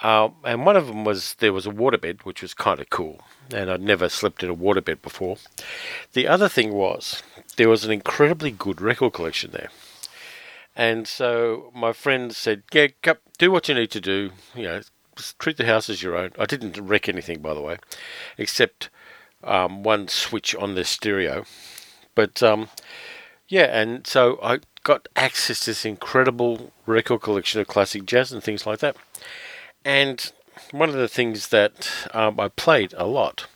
Um, 0.00 0.34
and 0.44 0.64
one 0.64 0.76
of 0.76 0.86
them 0.86 1.04
was 1.04 1.34
there 1.34 1.52
was 1.52 1.66
a 1.66 1.70
waterbed, 1.70 2.20
which 2.22 2.42
was 2.42 2.54
kind 2.54 2.78
of 2.78 2.90
cool, 2.90 3.20
and 3.52 3.70
I'd 3.70 3.80
never 3.80 4.08
slept 4.08 4.42
in 4.42 4.50
a 4.50 4.54
waterbed 4.56 5.02
before. 5.02 5.36
The 6.12 6.26
other 6.26 6.48
thing 6.48 6.72
was 6.72 7.22
there 7.56 7.68
was 7.68 7.84
an 7.84 7.92
incredibly 7.92 8.50
good 8.50 8.80
record 8.80 9.12
collection 9.12 9.50
there, 9.52 9.70
and 10.76 11.06
so 11.08 11.72
my 11.74 11.92
friend 11.92 12.34
said, 12.34 12.62
"Yeah, 12.72 12.88
do 13.38 13.50
what 13.50 13.68
you 13.68 13.74
need 13.74 13.90
to 13.92 14.00
do. 14.00 14.30
You 14.54 14.62
know, 14.62 14.80
treat 15.38 15.56
the 15.56 15.66
house 15.66 15.90
as 15.90 16.02
your 16.02 16.16
own." 16.16 16.32
I 16.38 16.46
didn't 16.46 16.78
wreck 16.78 17.08
anything, 17.08 17.40
by 17.40 17.54
the 17.54 17.62
way, 17.62 17.78
except 18.36 18.90
um, 19.44 19.82
one 19.82 20.08
switch 20.08 20.54
on 20.54 20.74
the 20.74 20.84
stereo. 20.84 21.44
But 22.14 22.42
um, 22.42 22.68
yeah, 23.48 23.64
and 23.64 24.06
so 24.06 24.38
I 24.42 24.60
got 24.82 25.08
access 25.16 25.60
to 25.60 25.70
this 25.70 25.84
incredible 25.84 26.72
record 26.86 27.20
collection 27.20 27.60
of 27.60 27.66
classic 27.66 28.04
jazz 28.04 28.32
and 28.32 28.42
things 28.42 28.66
like 28.66 28.80
that. 28.80 28.96
And 29.84 30.32
one 30.70 30.88
of 30.88 30.94
the 30.94 31.08
things 31.08 31.48
that 31.48 32.08
um, 32.12 32.38
I 32.38 32.48
played 32.48 32.94
a 32.96 33.06
lot 33.06 33.46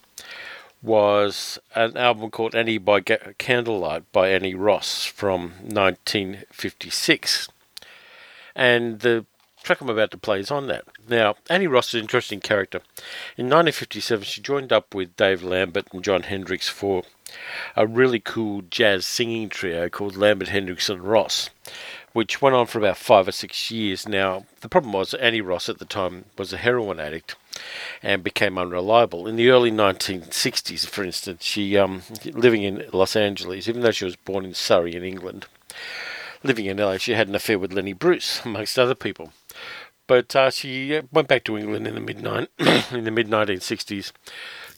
was 0.81 1.59
an 1.75 1.95
album 1.95 2.29
called 2.29 2.53
Annie 2.53 2.77
by 2.77 2.99
Ga- 2.99 3.33
Candlelight 3.37 4.11
by 4.11 4.29
Annie 4.29 4.55
Ross 4.55 5.05
from 5.05 5.53
1956. 5.61 7.47
And 8.55 8.99
the 8.99 9.25
track 9.63 9.79
I'm 9.79 9.89
about 9.89 10.11
to 10.11 10.17
play 10.17 10.41
is 10.41 10.51
on 10.51 10.67
that. 10.67 10.83
Now, 11.07 11.35
Annie 11.49 11.67
Ross 11.67 11.89
is 11.89 11.93
an 11.95 12.01
interesting 12.01 12.41
character. 12.41 12.79
In 13.37 13.45
1957, 13.45 14.25
she 14.25 14.41
joined 14.41 14.73
up 14.73 14.93
with 14.93 15.15
Dave 15.15 15.41
Lambert 15.41 15.87
and 15.93 16.03
Jon 16.03 16.23
Hendricks 16.23 16.67
for 16.67 17.03
a 17.75 17.87
really 17.87 18.19
cool 18.19 18.63
jazz 18.69 19.05
singing 19.05 19.49
trio 19.49 19.89
called 19.89 20.17
Lambert, 20.17 20.49
Hendricks, 20.49 20.89
and 20.89 21.01
Ross, 21.01 21.49
which 22.13 22.41
went 22.41 22.55
on 22.55 22.67
for 22.67 22.77
about 22.77 22.97
five 22.97 23.27
or 23.27 23.31
six 23.31 23.71
years. 23.71 24.07
Now, 24.07 24.45
the 24.61 24.69
problem 24.69 24.93
was 24.93 25.13
Annie 25.15 25.41
Ross 25.41 25.67
at 25.67 25.79
the 25.79 25.85
time 25.85 26.25
was 26.37 26.53
a 26.53 26.57
heroin 26.57 26.99
addict 26.99 27.35
and 28.01 28.23
became 28.23 28.57
unreliable. 28.57 29.27
In 29.27 29.35
the 29.35 29.49
early 29.49 29.71
1960s, 29.71 30.87
for 30.87 31.03
instance, 31.03 31.43
she 31.43 31.77
um, 31.77 32.03
living 32.25 32.63
in 32.63 32.85
Los 32.93 33.15
Angeles, 33.15 33.67
even 33.67 33.81
though 33.81 33.91
she 33.91 34.05
was 34.05 34.15
born 34.15 34.45
in 34.45 34.53
Surrey 34.53 34.95
in 34.95 35.03
England, 35.03 35.47
living 36.43 36.65
in 36.67 36.77
LA, 36.77 36.97
she 36.97 37.13
had 37.13 37.27
an 37.27 37.35
affair 37.35 37.57
with 37.57 37.73
Lenny 37.73 37.93
Bruce, 37.93 38.41
amongst 38.45 38.77
other 38.77 38.95
people. 38.95 39.33
But 40.05 40.35
uh, 40.35 40.51
she 40.51 40.97
uh, 40.97 41.03
went 41.11 41.27
back 41.27 41.43
to 41.45 41.57
England 41.57 41.87
in 41.87 41.95
the 41.95 42.01
mid 42.01 42.17
in 42.91 43.05
the 43.05 43.11
mid 43.11 43.27
1960s, 43.27 44.11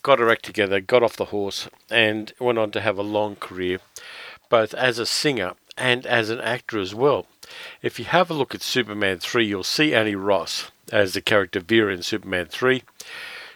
got 0.03 0.19
her 0.19 0.29
act 0.29 0.45
together, 0.45 0.79
got 0.79 1.03
off 1.03 1.17
the 1.17 1.25
horse, 1.25 1.67
and 1.89 2.31
went 2.39 2.59
on 2.59 2.71
to 2.71 2.81
have 2.81 2.97
a 2.97 3.03
long 3.03 3.35
career, 3.35 3.79
both 4.49 4.73
as 4.75 4.99
a 4.99 5.05
singer 5.05 5.53
and 5.77 6.05
as 6.05 6.29
an 6.29 6.39
actor 6.41 6.79
as 6.79 6.95
well. 6.95 7.25
If 7.81 7.99
you 7.99 8.05
have 8.05 8.29
a 8.29 8.33
look 8.33 8.55
at 8.55 8.61
Superman 8.61 9.19
3, 9.19 9.45
you'll 9.45 9.63
see 9.63 9.93
Annie 9.93 10.15
Ross 10.15 10.71
as 10.91 11.13
the 11.13 11.21
character 11.21 11.59
Vera 11.59 11.93
in 11.93 12.03
Superman 12.03 12.47
3. 12.47 12.83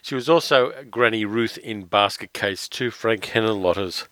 She 0.01 0.15
was 0.15 0.29
also 0.29 0.71
Granny 0.89 1.25
Ruth 1.25 1.57
in 1.57 1.83
Basket 1.83 2.33
Case 2.33 2.67
2, 2.67 2.89
Frank 2.89 3.25
Henenlotter's 3.25 4.07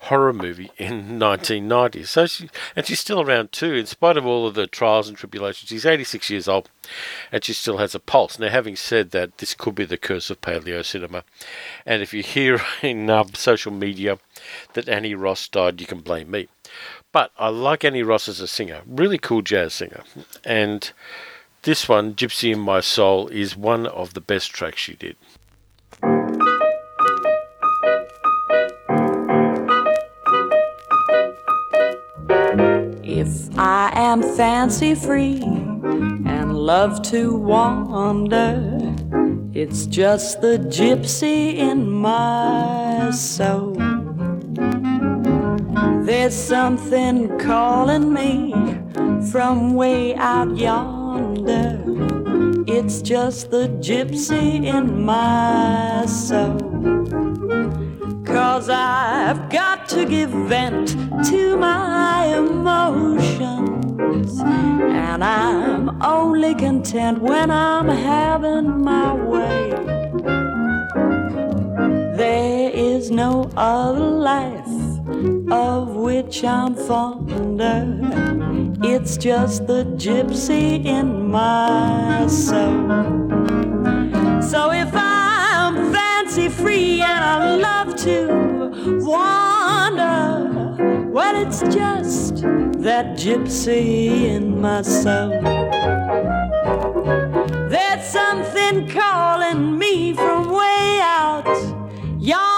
horror 0.00 0.32
movie 0.32 0.70
in 0.78 1.18
1990. 1.18 2.04
So 2.04 2.26
she, 2.26 2.48
and 2.74 2.86
she's 2.86 3.00
still 3.00 3.20
around 3.20 3.52
too, 3.52 3.74
in 3.74 3.86
spite 3.86 4.16
of 4.16 4.24
all 4.24 4.46
of 4.46 4.54
the 4.54 4.66
trials 4.66 5.08
and 5.08 5.16
tribulations. 5.16 5.68
She's 5.68 5.86
86 5.86 6.30
years 6.30 6.48
old, 6.48 6.70
and 7.30 7.44
she 7.44 7.52
still 7.52 7.78
has 7.78 7.94
a 7.94 8.00
pulse. 8.00 8.38
Now, 8.38 8.48
having 8.48 8.76
said 8.76 9.10
that, 9.10 9.38
this 9.38 9.54
could 9.54 9.74
be 9.74 9.84
the 9.84 9.96
curse 9.96 10.30
of 10.30 10.40
paleo 10.40 10.84
cinema. 10.84 11.24
And 11.84 12.02
if 12.02 12.14
you 12.14 12.22
hear 12.22 12.60
in 12.82 13.10
uh, 13.10 13.24
social 13.34 13.72
media 13.72 14.18
that 14.74 14.88
Annie 14.88 15.14
Ross 15.14 15.48
died, 15.48 15.80
you 15.80 15.86
can 15.86 16.00
blame 16.00 16.30
me. 16.30 16.48
But 17.16 17.32
I 17.38 17.48
like 17.48 17.82
Annie 17.82 18.02
Ross 18.02 18.28
as 18.28 18.40
a 18.40 18.46
singer, 18.46 18.82
really 18.86 19.16
cool 19.16 19.40
jazz 19.40 19.72
singer, 19.72 20.02
and 20.44 20.92
this 21.62 21.88
one, 21.88 22.14
Gypsy 22.14 22.52
in 22.52 22.58
My 22.58 22.80
Soul, 22.80 23.28
is 23.28 23.56
one 23.56 23.86
of 23.86 24.12
the 24.12 24.20
best 24.20 24.50
tracks 24.50 24.82
she 24.82 24.96
did. 24.96 25.16
If 33.02 33.58
I 33.58 33.92
am 33.94 34.22
fancy 34.36 34.94
free 34.94 35.40
and 35.40 36.54
love 36.54 37.00
to 37.12 37.34
wander, 37.34 38.94
it's 39.54 39.86
just 39.86 40.42
the 40.42 40.58
gypsy 40.58 41.54
in 41.54 41.90
my 41.90 43.10
soul. 43.10 43.95
There's 46.06 46.36
something 46.36 47.36
calling 47.36 48.12
me 48.12 48.52
from 49.32 49.74
way 49.74 50.14
out 50.14 50.56
yonder. 50.56 51.82
It's 52.68 53.02
just 53.02 53.50
the 53.50 53.66
gypsy 53.80 54.66
in 54.66 55.04
my 55.04 56.06
soul. 56.06 56.60
Cause 58.24 58.70
I've 58.70 59.50
got 59.50 59.88
to 59.88 60.04
give 60.04 60.30
vent 60.30 60.90
to 61.26 61.56
my 61.56 62.36
emotions. 62.36 64.38
And 64.38 65.24
I'm 65.24 66.00
only 66.00 66.54
content 66.54 67.20
when 67.20 67.50
I'm 67.50 67.88
having 67.88 68.80
my 68.80 69.12
way. 69.12 69.70
There 72.16 72.70
is 72.70 73.10
no 73.10 73.50
other 73.56 73.98
life 73.98 74.65
of 75.50 75.94
which 75.94 76.44
I'm 76.44 76.74
fonder. 76.74 77.84
It's 78.82 79.16
just 79.16 79.66
the 79.66 79.84
gypsy 79.96 80.84
in 80.84 81.30
my 81.30 82.26
soul. 82.28 82.88
So 84.42 84.70
if 84.72 84.90
I'm 84.94 85.92
fancy 85.92 86.48
free 86.48 87.00
and 87.00 87.24
I 87.24 87.56
love 87.56 87.96
to 88.04 89.00
wander, 89.04 90.46
well, 91.10 91.46
it's 91.46 91.60
just 91.74 92.42
that 92.82 93.16
gypsy 93.16 94.24
in 94.24 94.60
my 94.60 94.82
soul. 94.82 95.40
There's 97.68 98.04
something 98.04 98.88
calling 98.88 99.78
me 99.78 100.14
from 100.14 100.50
way 100.50 101.00
out 101.02 101.46
yonder, 102.18 102.55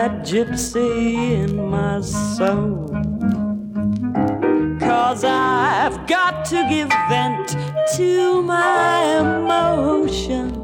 that 0.00 0.24
gypsy 0.24 1.42
in 1.44 1.68
my 1.68 2.00
soul. 2.00 2.88
Cause 4.80 5.24
I've 5.24 6.06
got 6.06 6.46
to 6.46 6.66
give 6.70 6.88
vent 7.10 7.48
to 7.96 8.40
my 8.40 9.18
emotions. 9.20 10.56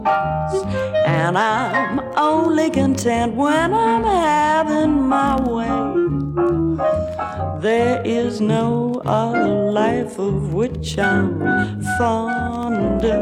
And 1.04 1.36
I'm 1.36 2.00
only 2.16 2.70
content 2.70 3.34
when 3.34 3.74
I'm 3.74 4.04
having 4.04 5.06
my 5.06 5.34
way. 5.56 5.76
There 7.60 8.00
is 8.06 8.40
no 8.40 9.02
other 9.04 9.48
life 9.70 10.18
of 10.18 10.54
which 10.54 10.96
I'm 10.96 11.82
fonder. 11.98 13.20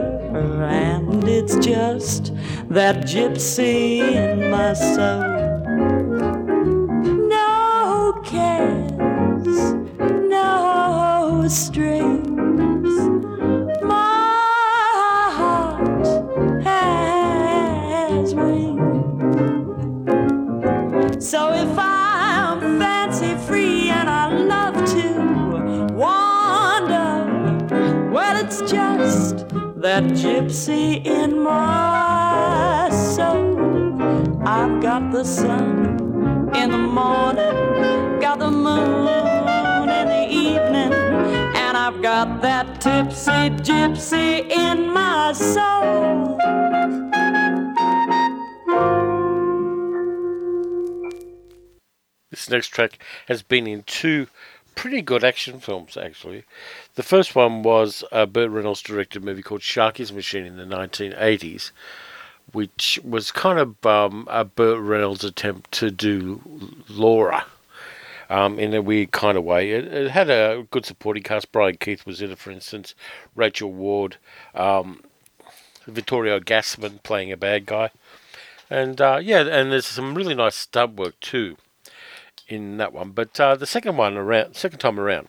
And 0.62 1.26
it's 1.26 1.56
just 1.56 2.32
that 2.68 2.98
gypsy 2.98 3.98
in 3.98 4.48
my 4.52 4.74
soul. 4.74 5.53
Strings. 11.54 12.98
My 13.80 15.30
heart 15.38 16.06
has 16.64 18.34
wings. 18.34 18.82
So 21.24 21.52
if 21.52 21.78
I'm 21.78 22.80
fancy 22.80 23.36
free 23.46 23.88
and 23.88 24.10
I 24.10 24.32
love 24.32 24.74
to 24.94 25.94
wander, 25.94 27.30
well, 28.10 28.44
it's 28.44 28.60
just 28.68 29.46
that 29.76 30.02
gypsy 30.22 31.06
in 31.06 31.38
my 31.38 32.90
soul. 32.90 34.02
I've 34.44 34.82
got 34.82 35.12
the 35.12 35.22
sun 35.22 36.50
in 36.56 36.70
the 36.72 36.78
morning, 36.78 38.18
got 38.20 38.40
the 38.40 38.50
moon 38.50 39.33
I've 41.86 42.00
got 42.00 42.40
that 42.40 42.80
tipsy 42.80 43.50
gypsy 43.62 44.50
in 44.50 44.88
my 44.88 45.34
soul. 45.34 46.38
This 52.30 52.48
next 52.48 52.68
track 52.68 52.98
has 53.28 53.42
been 53.42 53.66
in 53.66 53.82
two 53.82 54.28
pretty 54.74 55.02
good 55.02 55.24
action 55.24 55.60
films, 55.60 55.98
actually. 55.98 56.44
The 56.94 57.02
first 57.02 57.34
one 57.34 57.62
was 57.62 58.02
a 58.10 58.26
Burt 58.26 58.50
Reynolds 58.50 58.80
directed 58.80 59.22
movie 59.22 59.42
called 59.42 59.60
Sharky's 59.60 60.10
Machine 60.10 60.46
in 60.46 60.56
the 60.56 60.64
1980s, 60.64 61.70
which 62.52 62.98
was 63.04 63.30
kind 63.30 63.58
of 63.58 63.84
um, 63.84 64.26
a 64.30 64.46
Burt 64.46 64.80
Reynolds 64.80 65.22
attempt 65.22 65.70
to 65.72 65.90
do 65.90 66.40
Laura. 66.88 67.44
Um, 68.34 68.58
in 68.58 68.74
a 68.74 68.82
weird 68.82 69.12
kind 69.12 69.38
of 69.38 69.44
way. 69.44 69.70
It, 69.70 69.84
it, 69.84 70.10
had 70.10 70.28
a 70.28 70.66
good 70.72 70.84
supporting 70.84 71.22
cast. 71.22 71.52
Brian 71.52 71.76
Keith 71.76 72.04
was 72.04 72.20
in 72.20 72.32
it, 72.32 72.38
for 72.38 72.50
instance. 72.50 72.96
Rachel 73.36 73.72
Ward, 73.72 74.16
um, 74.56 75.04
Vittorio 75.86 76.40
Gassman 76.40 77.00
playing 77.04 77.30
a 77.30 77.36
bad 77.36 77.64
guy. 77.64 77.90
And 78.68 79.00
uh, 79.00 79.20
yeah, 79.22 79.42
and 79.42 79.70
there's 79.70 79.86
some 79.86 80.16
really 80.16 80.34
nice 80.34 80.56
stunt 80.56 80.96
work 80.96 81.20
too 81.20 81.56
in 82.48 82.76
that 82.78 82.92
one. 82.92 83.10
But 83.10 83.38
uh, 83.38 83.54
the 83.56 83.66
second 83.66 83.96
one 83.96 84.16
around, 84.16 84.54
second 84.54 84.78
time 84.78 84.98
around, 84.98 85.28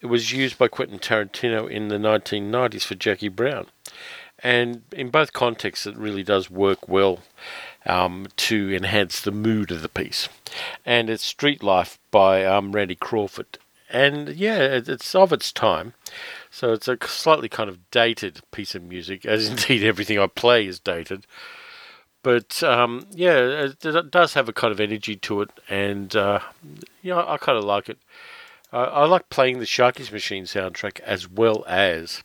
it 0.00 0.06
was 0.06 0.32
used 0.32 0.58
by 0.58 0.68
Quentin 0.68 0.98
Tarantino 0.98 1.68
in 1.68 1.88
the 1.88 1.96
1990s 1.96 2.84
for 2.84 2.94
Jackie 2.94 3.28
Brown, 3.28 3.66
and 4.42 4.82
in 4.92 5.10
both 5.10 5.32
contexts, 5.32 5.86
it 5.86 5.96
really 5.96 6.22
does 6.22 6.50
work 6.50 6.88
well. 6.88 7.20
Um, 7.86 8.28
to 8.36 8.74
enhance 8.74 9.20
the 9.20 9.32
mood 9.32 9.70
of 9.70 9.82
the 9.82 9.88
piece. 9.88 10.28
And 10.84 11.08
it's 11.08 11.24
Street 11.24 11.62
Life 11.62 11.98
by 12.10 12.44
um, 12.44 12.72
Randy 12.72 12.94
Crawford. 12.94 13.58
And 13.88 14.30
yeah, 14.30 14.58
it's 14.58 15.14
of 15.14 15.32
its 15.32 15.52
time. 15.52 15.94
So 16.50 16.72
it's 16.72 16.88
a 16.88 16.98
slightly 17.06 17.48
kind 17.48 17.68
of 17.68 17.90
dated 17.90 18.40
piece 18.50 18.74
of 18.74 18.82
music, 18.82 19.24
as 19.24 19.48
indeed 19.50 19.84
everything 19.84 20.18
I 20.18 20.26
play 20.26 20.66
is 20.66 20.80
dated. 20.80 21.26
But 22.22 22.62
um, 22.64 23.06
yeah, 23.12 23.68
it, 23.80 24.10
does 24.10 24.34
have 24.34 24.48
a 24.48 24.52
kind 24.52 24.72
of 24.72 24.80
energy 24.80 25.14
to 25.14 25.42
it, 25.42 25.50
and 25.68 26.14
uh, 26.16 26.40
yeah, 27.00 27.16
I, 27.16 27.34
I 27.34 27.36
kind 27.38 27.56
of 27.56 27.62
like 27.62 27.88
it. 27.88 27.98
I 28.76 28.84
I 28.84 29.06
like 29.06 29.30
playing 29.30 29.58
the 29.58 29.64
Sharky's 29.64 30.12
Machine 30.12 30.44
soundtrack 30.44 31.00
as 31.00 31.28
well 31.28 31.64
as 31.66 32.22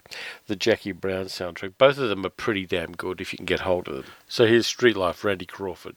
the 0.48 0.56
Jackie 0.58 0.92
Brown 0.92 1.26
soundtrack. 1.26 1.74
Both 1.78 1.98
of 1.98 2.10
them 2.10 2.26
are 2.26 2.30
pretty 2.30 2.66
damn 2.66 2.92
good 2.92 3.22
if 3.22 3.32
you 3.32 3.38
can 3.38 3.46
get 3.46 3.62
hold 3.62 3.88
of 3.88 3.96
them. 3.96 4.06
So 4.28 4.46
here's 4.46 4.68
Street 4.68 4.98
Life, 4.98 5.24
Randy 5.24 5.46
Crawford. 5.46 5.96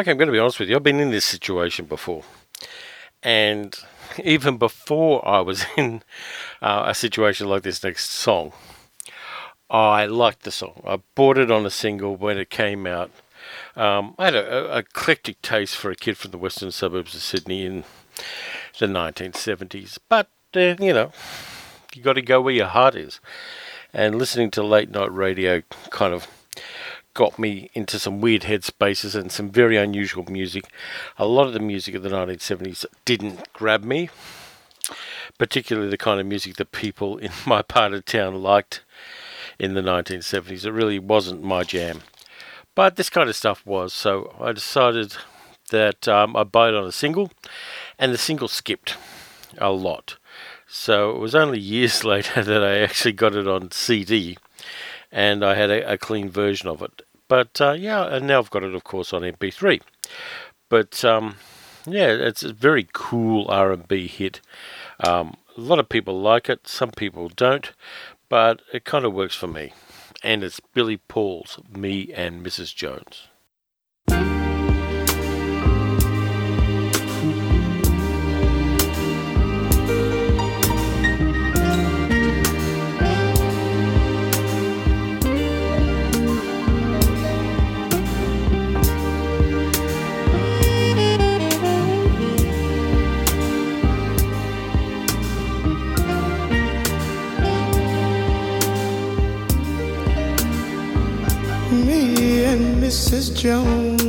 Okay, 0.00 0.12
I'm 0.12 0.16
going 0.16 0.28
to 0.28 0.32
be 0.32 0.38
honest 0.38 0.58
with 0.58 0.70
you. 0.70 0.76
I've 0.76 0.82
been 0.82 0.98
in 0.98 1.10
this 1.10 1.26
situation 1.26 1.84
before. 1.84 2.22
And 3.22 3.78
even 4.24 4.56
before 4.56 5.26
I 5.28 5.40
was 5.40 5.66
in 5.76 6.02
uh, 6.62 6.84
a 6.86 6.94
situation 6.94 7.48
like 7.48 7.64
this 7.64 7.84
next 7.84 8.08
song, 8.08 8.52
I 9.68 10.06
liked 10.06 10.44
the 10.44 10.52
song. 10.52 10.82
I 10.86 11.00
bought 11.14 11.36
it 11.36 11.50
on 11.50 11.66
a 11.66 11.70
single 11.70 12.16
when 12.16 12.38
it 12.38 12.48
came 12.48 12.86
out. 12.86 13.10
Um, 13.76 14.14
I 14.18 14.24
had 14.24 14.34
a, 14.36 14.76
a 14.76 14.78
eclectic 14.78 15.42
taste 15.42 15.76
for 15.76 15.90
a 15.90 15.96
kid 15.96 16.16
from 16.16 16.30
the 16.30 16.38
western 16.38 16.70
suburbs 16.70 17.14
of 17.14 17.20
Sydney 17.20 17.66
in 17.66 17.84
the 18.78 18.86
1970s, 18.86 19.98
but 20.08 20.30
uh, 20.56 20.76
you 20.80 20.94
know, 20.94 21.12
you 21.94 22.02
got 22.02 22.14
to 22.14 22.22
go 22.22 22.40
where 22.40 22.54
your 22.54 22.68
heart 22.68 22.94
is. 22.94 23.20
And 23.92 24.14
listening 24.14 24.50
to 24.52 24.62
late 24.62 24.90
night 24.90 25.12
radio 25.12 25.60
kind 25.90 26.14
of 26.14 26.26
got 27.14 27.38
me 27.38 27.70
into 27.74 27.98
some 27.98 28.20
weird 28.20 28.42
headspaces 28.42 29.14
and 29.14 29.30
some 29.30 29.50
very 29.50 29.76
unusual 29.76 30.24
music. 30.28 30.64
A 31.18 31.26
lot 31.26 31.46
of 31.46 31.52
the 31.52 31.60
music 31.60 31.94
of 31.94 32.02
the 32.02 32.08
1970s 32.08 32.84
didn't 33.04 33.52
grab 33.52 33.84
me, 33.84 34.10
particularly 35.38 35.90
the 35.90 35.98
kind 35.98 36.20
of 36.20 36.26
music 36.26 36.56
that 36.56 36.72
people 36.72 37.18
in 37.18 37.30
my 37.46 37.62
part 37.62 37.92
of 37.92 38.04
town 38.04 38.42
liked 38.42 38.82
in 39.58 39.74
the 39.74 39.82
1970s. 39.82 40.64
It 40.64 40.72
really 40.72 40.98
wasn't 40.98 41.42
my 41.42 41.64
jam. 41.64 42.02
But 42.74 42.96
this 42.96 43.10
kind 43.10 43.28
of 43.28 43.36
stuff 43.36 43.66
was, 43.66 43.92
so 43.92 44.34
I 44.40 44.52
decided 44.52 45.16
that 45.70 46.08
um, 46.08 46.32
buy 46.50 46.68
it 46.68 46.74
on 46.74 46.84
a 46.84 46.92
single, 46.92 47.30
and 47.98 48.12
the 48.12 48.18
single 48.18 48.48
skipped 48.48 48.96
a 49.58 49.70
lot. 49.70 50.16
So 50.66 51.10
it 51.10 51.18
was 51.18 51.34
only 51.34 51.58
years 51.60 52.04
later 52.04 52.42
that 52.42 52.62
I 52.62 52.78
actually 52.78 53.12
got 53.12 53.34
it 53.34 53.46
on 53.46 53.70
CD, 53.70 54.38
and 55.12 55.44
I 55.44 55.54
had 55.54 55.70
a, 55.70 55.92
a 55.92 55.98
clean 55.98 56.30
version 56.30 56.68
of 56.68 56.82
it. 56.82 57.02
But 57.28 57.60
uh, 57.60 57.72
yeah, 57.72 58.04
and 58.06 58.26
now 58.26 58.38
I've 58.38 58.50
got 58.50 58.64
it, 58.64 58.74
of 58.74 58.84
course, 58.84 59.12
on 59.12 59.22
MP3. 59.22 59.80
But 60.68 61.04
um, 61.04 61.36
yeah, 61.86 62.08
it's 62.08 62.42
a 62.42 62.52
very 62.52 62.88
cool 62.92 63.46
R&B 63.48 64.06
hit. 64.08 64.40
Um, 65.00 65.34
a 65.56 65.60
lot 65.60 65.78
of 65.78 65.88
people 65.88 66.20
like 66.20 66.48
it, 66.48 66.66
some 66.66 66.90
people 66.90 67.28
don't, 67.28 67.72
but 68.28 68.62
it 68.72 68.84
kind 68.84 69.04
of 69.04 69.12
works 69.12 69.34
for 69.34 69.46
me. 69.46 69.72
And 70.22 70.44
it's 70.44 70.60
Billy 70.60 70.98
Paul's 70.98 71.58
Me 71.72 72.12
and 72.12 72.44
Mrs. 72.44 72.74
Jones. 72.74 73.28
Mrs. 102.90 103.26
Jones. 103.36 104.02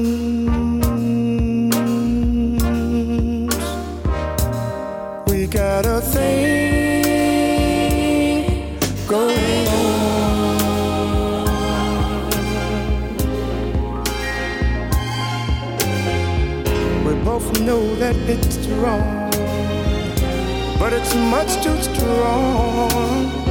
We 5.30 5.46
got 5.46 5.86
a 5.86 6.02
thing 6.02 7.20
going 9.08 9.68
on. 9.68 10.56
We 17.06 17.14
both 17.24 17.62
know 17.62 17.96
that 17.98 18.16
it's 18.28 18.68
wrong, 18.82 19.30
but 20.80 20.92
it's 20.92 21.14
much 21.14 21.62
too 21.64 21.80
strong 21.84 23.51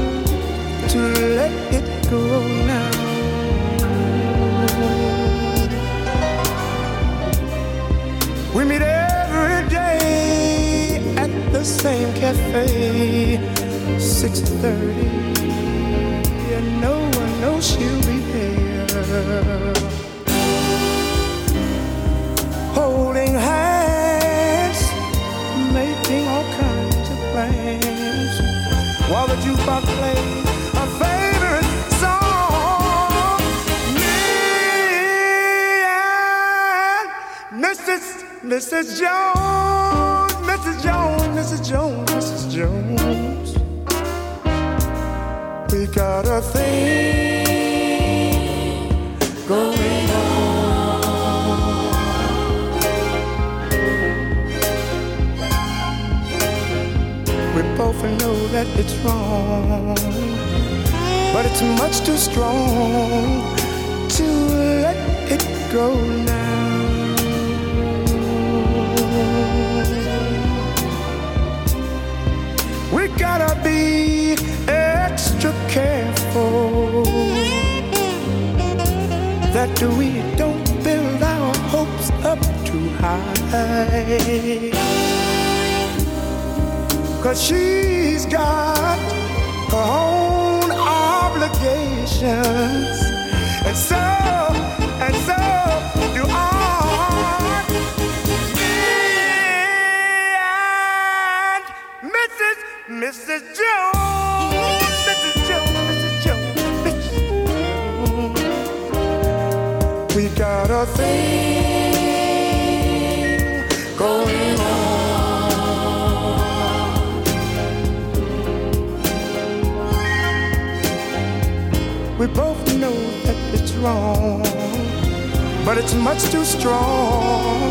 but 125.70 125.78
it's 125.78 125.94
much 125.94 126.20
too 126.32 126.44
strong 126.44 127.70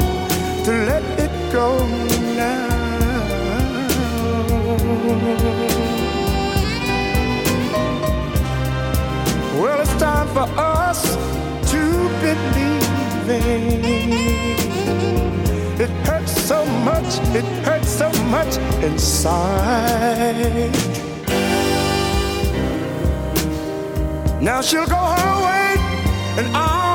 to 0.64 0.72
let 0.88 1.04
it 1.20 1.32
go 1.52 1.86
now. 2.34 2.70
Well, 9.60 9.82
it's 9.82 9.96
time 9.98 10.30
for 10.30 10.48
us 10.58 11.02
to 11.72 11.82
believe 12.24 13.30
It 15.84 15.90
hurts 16.08 16.42
so 16.42 16.66
much, 16.90 17.20
it 17.36 17.48
hurts 17.66 17.90
so 17.90 18.10
much 18.36 18.56
inside. 18.82 20.72
Now 24.42 24.62
she'll 24.62 24.88
go 24.88 24.96
her 24.96 25.36
way, 25.46 25.76
and 26.40 26.56
I'll 26.56 26.89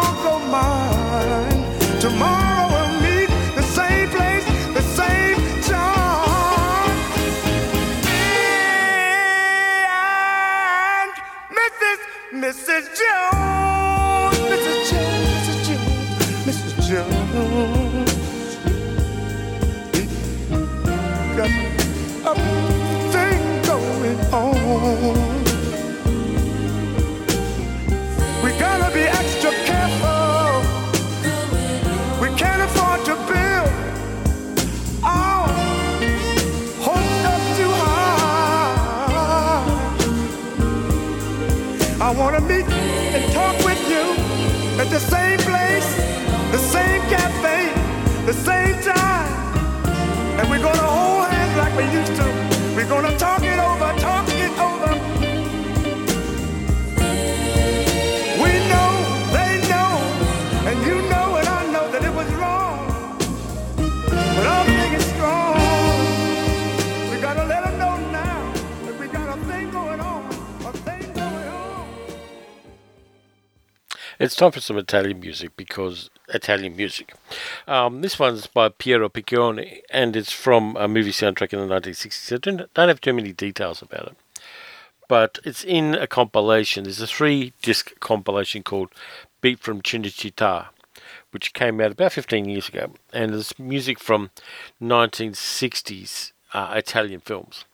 It's 74.35 74.41
time 74.41 74.51
for 74.51 74.61
some 74.61 74.79
Italian 74.79 75.21
music 75.21 75.57
because 75.57 76.11
Italian 76.29 76.75
music. 76.75 77.15
Um, 77.69 78.01
this 78.01 78.19
one's 78.19 78.49
by 78.49 78.69
Piero 78.69 79.09
Piccioni 79.09 79.83
and 79.91 80.17
it's 80.17 80.33
from 80.33 80.77
a 80.77 80.89
movie 80.89 81.13
soundtrack 81.13 81.53
in 81.53 81.61
the 81.61 81.73
1960s. 81.73 82.33
I 82.33 82.39
don't, 82.39 82.75
don't 82.75 82.89
have 82.89 83.01
too 83.01 83.13
many 83.13 83.33
details 83.33 83.81
about 83.81 84.09
it, 84.09 84.17
but 85.07 85.39
it's 85.45 85.63
in 85.63 85.95
a 85.95 86.09
compilation. 86.09 86.83
There's 86.83 87.01
a 87.01 87.07
three 87.07 87.53
disc 87.63 87.93
compilation 88.01 88.65
called 88.65 88.89
Beat 89.41 89.61
from 89.61 89.83
Cinecittà, 89.83 90.67
which 91.31 91.53
came 91.53 91.81
out 91.81 91.93
about 91.93 92.11
15 92.11 92.49
years 92.49 92.69
ago, 92.69 92.93
and 93.13 93.33
it's 93.33 93.57
music 93.57 94.01
from 94.01 94.31
1960s 94.83 96.33
uh, 96.53 96.73
Italian 96.75 97.21
films. 97.21 97.67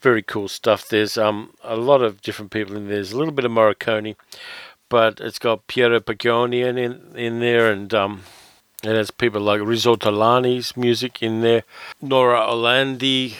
Very 0.00 0.22
cool 0.22 0.46
stuff. 0.46 0.86
There's 0.86 1.18
um, 1.18 1.54
a 1.64 1.74
lot 1.74 2.02
of 2.02 2.20
different 2.20 2.52
people 2.52 2.76
in 2.76 2.86
there. 2.86 2.96
There's 2.96 3.12
a 3.12 3.18
little 3.18 3.32
bit 3.32 3.46
of 3.46 3.50
Morricone, 3.50 4.14
but 4.88 5.20
it's 5.20 5.38
got 5.38 5.66
Piero 5.66 6.00
Pagani 6.00 6.62
in, 6.62 6.78
in 7.16 7.40
there, 7.40 7.70
and 7.70 7.92
um, 7.94 8.22
it 8.82 8.94
has 8.94 9.10
people 9.10 9.40
like 9.40 9.60
Riz 9.62 9.86
Ortolani's 9.86 10.76
music 10.76 11.22
in 11.22 11.40
there, 11.40 11.62
Nora 12.00 12.40
Orlandi, 12.40 13.34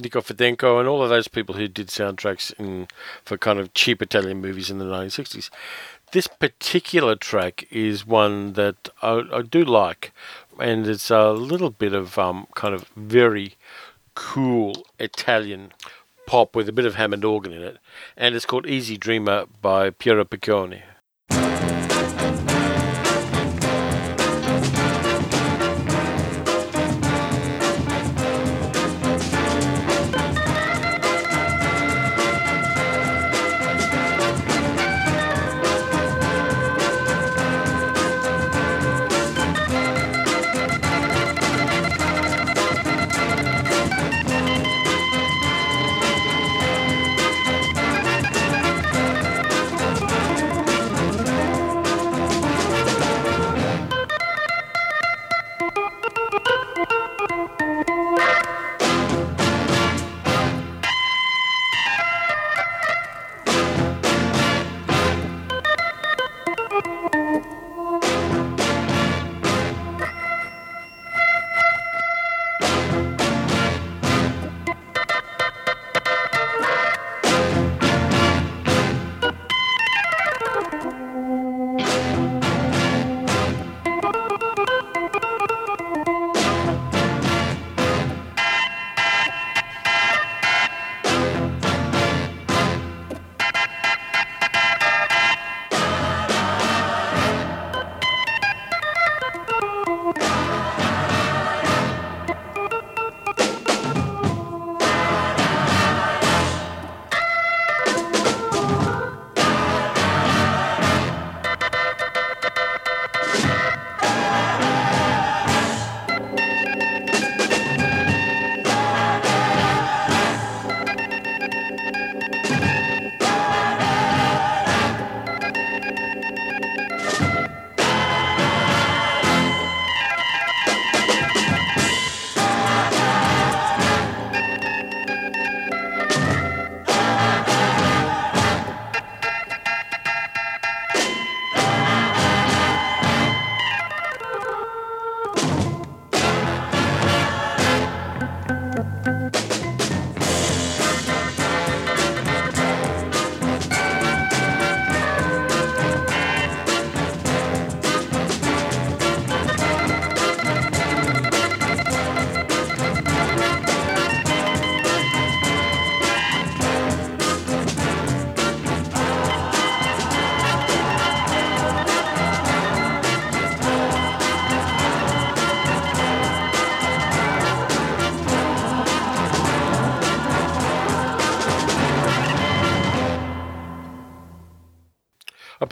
Nico 0.00 0.20
Fidenko, 0.20 0.80
and 0.80 0.88
all 0.88 1.02
of 1.02 1.10
those 1.10 1.28
people 1.28 1.56
who 1.56 1.68
did 1.68 1.88
soundtracks 1.88 2.52
in, 2.58 2.88
for 3.24 3.36
kind 3.36 3.58
of 3.58 3.74
cheap 3.74 4.00
Italian 4.00 4.40
movies 4.40 4.70
in 4.70 4.78
the 4.78 4.84
1960s. 4.84 5.50
This 6.12 6.26
particular 6.26 7.16
track 7.16 7.66
is 7.70 8.06
one 8.06 8.54
that 8.54 8.88
I, 9.00 9.22
I 9.32 9.42
do 9.42 9.64
like, 9.64 10.12
and 10.58 10.86
it's 10.86 11.10
a 11.10 11.32
little 11.32 11.70
bit 11.70 11.92
of 11.92 12.18
um, 12.18 12.46
kind 12.54 12.74
of 12.74 12.88
very 12.96 13.54
cool 14.14 14.84
Italian 14.98 15.72
pop 16.32 16.56
with 16.56 16.66
a 16.66 16.72
bit 16.72 16.86
of 16.86 16.94
Hammond 16.94 17.26
organ 17.26 17.52
in 17.52 17.60
it, 17.60 17.76
and 18.16 18.34
it's 18.34 18.46
called 18.46 18.66
Easy 18.66 18.96
Dreamer 18.96 19.44
by 19.60 19.90
Piero 19.90 20.24
Piccioni. 20.24 20.80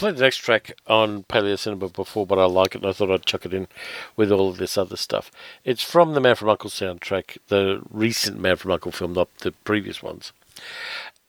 Played 0.00 0.16
the 0.16 0.22
next 0.22 0.38
track 0.38 0.72
on 0.86 1.24
Paleo 1.24 1.58
Cinema 1.58 1.90
before, 1.90 2.26
but 2.26 2.38
I 2.38 2.46
like 2.46 2.74
it 2.74 2.80
and 2.80 2.86
I 2.86 2.92
thought 2.94 3.10
I'd 3.10 3.26
chuck 3.26 3.44
it 3.44 3.52
in 3.52 3.68
with 4.16 4.32
all 4.32 4.48
of 4.48 4.56
this 4.56 4.78
other 4.78 4.96
stuff. 4.96 5.30
It's 5.62 5.82
from 5.82 6.14
the 6.14 6.22
Man 6.22 6.36
from 6.36 6.48
Uncle 6.48 6.70
soundtrack, 6.70 7.36
the 7.48 7.82
recent 7.90 8.40
Man 8.40 8.56
from 8.56 8.70
Uncle 8.70 8.92
film, 8.92 9.12
not 9.12 9.28
the 9.40 9.52
previous 9.52 10.02
ones. 10.02 10.32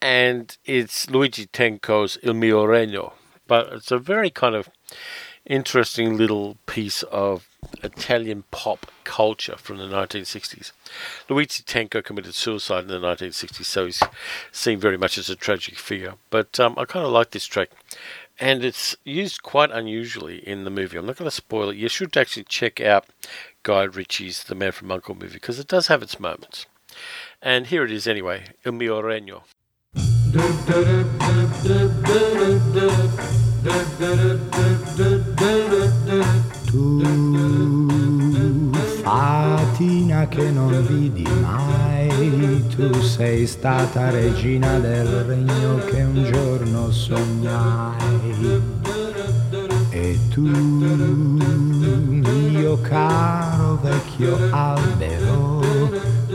And 0.01 0.55
it's 0.63 1.09
Luigi 1.09 1.47
Tenco's 1.47 2.17
Il 2.23 2.33
mio 2.33 2.63
regno. 2.63 3.11
But 3.45 3.73
it's 3.73 3.91
a 3.91 3.97
very 3.97 4.29
kind 4.29 4.55
of 4.55 4.69
interesting 5.45 6.15
little 6.15 6.55
piece 6.65 7.03
of 7.03 7.49
Italian 7.83 8.43
pop 8.51 8.91
culture 9.03 9.55
from 9.57 9.77
the 9.77 9.85
1960s. 9.85 10.71
Luigi 11.29 11.63
Tenco 11.63 12.03
committed 12.03 12.35
suicide 12.35 12.83
in 12.83 12.87
the 12.87 12.99
1960s, 12.99 13.65
so 13.65 13.85
he's 13.85 14.01
seen 14.51 14.79
very 14.79 14.97
much 14.97 15.17
as 15.17 15.29
a 15.29 15.35
tragic 15.35 15.77
figure. 15.77 16.13
But 16.29 16.59
um, 16.59 16.75
I 16.77 16.85
kind 16.85 17.05
of 17.05 17.11
like 17.11 17.31
this 17.31 17.45
track, 17.45 17.69
and 18.41 18.65
it's 18.65 18.95
used 19.05 19.43
quite 19.43 19.69
unusually 19.69 20.39
in 20.45 20.63
the 20.63 20.71
movie. 20.71 20.97
I'm 20.97 21.05
not 21.05 21.17
going 21.17 21.29
to 21.29 21.35
spoil 21.35 21.69
it. 21.69 21.77
You 21.77 21.87
should 21.87 22.17
actually 22.17 22.45
check 22.45 22.81
out 22.81 23.05
Guy 23.61 23.83
Ritchie's 23.83 24.43
The 24.43 24.55
Man 24.55 24.71
from 24.71 24.91
Uncle 24.91 25.13
movie 25.13 25.35
because 25.35 25.59
it 25.59 25.67
does 25.67 25.87
have 25.87 26.01
its 26.01 26.19
moments. 26.19 26.65
And 27.41 27.67
here 27.67 27.85
it 27.85 27.91
is 27.91 28.07
anyway, 28.07 28.45
Il 28.65 28.71
mio 28.71 28.99
regno. 28.99 29.43
Fatina 39.03 40.27
che 40.27 40.49
non 40.51 40.87
vidi 40.87 41.23
mai, 41.23 41.80
tu 42.89 42.99
sei 43.01 43.45
stata 43.45 44.09
regina 44.09 44.79
del 44.79 45.05
regno 45.25 45.77
che 45.85 46.01
un 46.01 46.23
giorno 46.23 46.89
sognai. 46.89 48.59
E 49.91 50.17
tu, 50.29 50.41
mio 52.11 52.81
caro 52.81 53.77
vecchio 53.83 54.35
albero, 54.49 55.61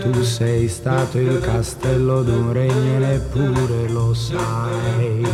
tu 0.00 0.22
sei 0.22 0.68
stato 0.68 1.18
il 1.18 1.40
castello 1.40 2.22
d'un 2.22 2.52
regno 2.52 2.98
neppure 2.98 3.88
lo 3.88 4.14
sai. 4.14 5.26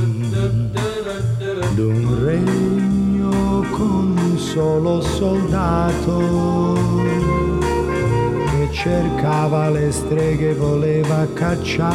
D'un 1.75 2.25
regno 2.25 3.67
con 3.71 4.17
un 4.17 4.39
solo 4.39 5.03
soldato 5.03 6.63
cercava 8.73 9.69
le 9.69 9.93
streghe, 9.93 10.55
voleva 10.55 11.27
cacciare 11.35 11.95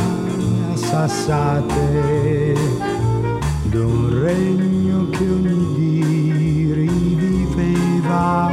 a 0.71 0.75
sassate. 0.77 2.53
D'un 3.63 4.21
regno 4.21 5.09
che 5.09 5.27
ogni 5.27 5.73
dì 5.75 6.73
riviveva 6.73 8.51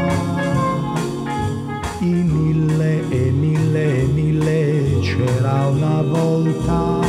i 2.00 2.06
mille 2.06 3.08
e 3.10 3.30
mille 3.30 4.00
e 4.00 4.04
mille 4.06 4.98
c'era 5.00 5.66
una 5.66 6.02
volta 6.02 7.02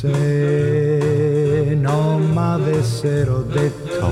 se 0.00 1.76
non 1.78 2.30
m'avessero 2.32 3.42
detto 3.42 4.06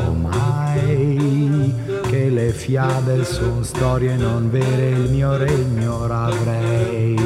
le 2.39 2.53
fiabe 2.53 3.25
sono 3.25 3.65
storie 3.65 4.15
non 4.15 4.49
vere 4.49 4.91
il 4.91 5.11
mio 5.11 5.37
regno 5.37 6.07
l'avrei 6.07 7.17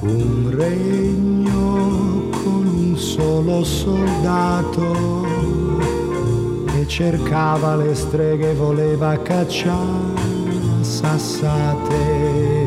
un 0.00 0.50
regno 0.50 2.28
con 2.42 2.66
un 2.66 2.96
solo 2.96 3.62
soldato 3.62 5.37
cercava 6.88 7.76
le 7.76 7.94
streghe, 7.94 8.54
voleva 8.54 9.16
cacciare 9.18 10.18
sassate. 10.80 12.66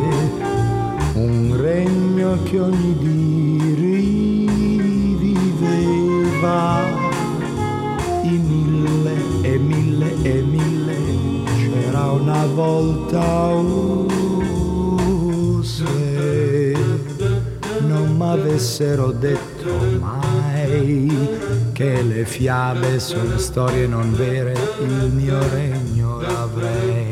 Un 1.15 1.57
regno 1.59 2.37
che 2.43 2.59
ogni 2.59 2.95
dì 2.97 3.57
riviveva 5.23 6.83
i 8.21 8.37
mille 8.37 9.15
e 9.41 9.57
mille 9.57 10.13
e 10.21 10.41
mille. 10.43 10.95
C'era 11.57 12.11
una 12.11 12.45
volta 12.45 13.53
oh, 13.53 14.07
se 15.63 16.75
non 17.81 18.15
m'avessero 18.17 19.11
detto 19.11 19.50
che 21.81 22.03
le 22.03 22.25
fiabe 22.25 22.99
sono 22.99 23.39
storie 23.39 23.87
non 23.87 24.13
vere, 24.13 24.51
il 24.81 25.09
mio 25.13 25.39
regno 25.49 26.21
l'avrei. 26.21 27.09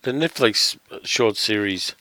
The 0.00 0.12
Netflix 0.12 0.78
short 1.02 1.36
series 1.36 1.94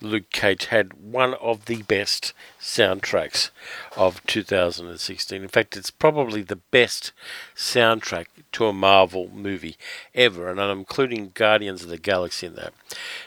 Luke 0.00 0.30
Cage 0.30 0.66
had 0.66 0.94
one 0.94 1.34
of 1.34 1.66
the 1.66 1.82
best 1.82 2.32
soundtracks 2.58 3.50
of 3.96 4.24
2016. 4.26 5.42
In 5.42 5.48
fact, 5.48 5.76
it's 5.76 5.90
probably 5.90 6.40
the 6.40 6.56
best 6.70 7.12
soundtrack 7.54 8.26
to 8.52 8.66
a 8.66 8.72
Marvel 8.72 9.30
movie 9.32 9.76
ever, 10.14 10.48
and 10.48 10.60
I'm 10.60 10.78
including 10.78 11.32
Guardians 11.34 11.82
of 11.82 11.88
the 11.88 11.98
Galaxy 11.98 12.46
in 12.46 12.54
that. 12.54 12.72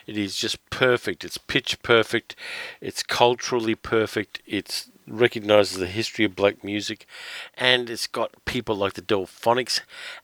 It 0.08 0.18
is 0.18 0.36
just 0.36 0.70
perfect. 0.70 1.24
It's 1.24 1.38
pitch 1.38 1.82
perfect. 1.82 2.36
It's 2.82 3.04
culturally 3.04 3.76
perfect. 3.76 4.42
It's 4.46 4.90
recognizes 5.08 5.78
the 5.78 5.88
history 5.88 6.26
of 6.26 6.36
black 6.36 6.64
music, 6.64 7.06
and 7.58 7.90
it's 7.90 8.08
got 8.08 8.34
people 8.46 8.76
like 8.76 8.94
the 8.94 9.02
Delphonics, 9.02 9.82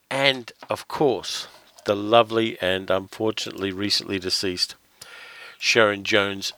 and 0.09 0.51
of 0.69 0.87
course 0.87 1.47
the 1.85 1.95
lovely 1.95 2.57
and 2.61 2.89
unfortunately 2.89 3.71
recently 3.71 4.19
deceased 4.19 4.75
Sharon 5.57 6.03
Jones 6.03 6.53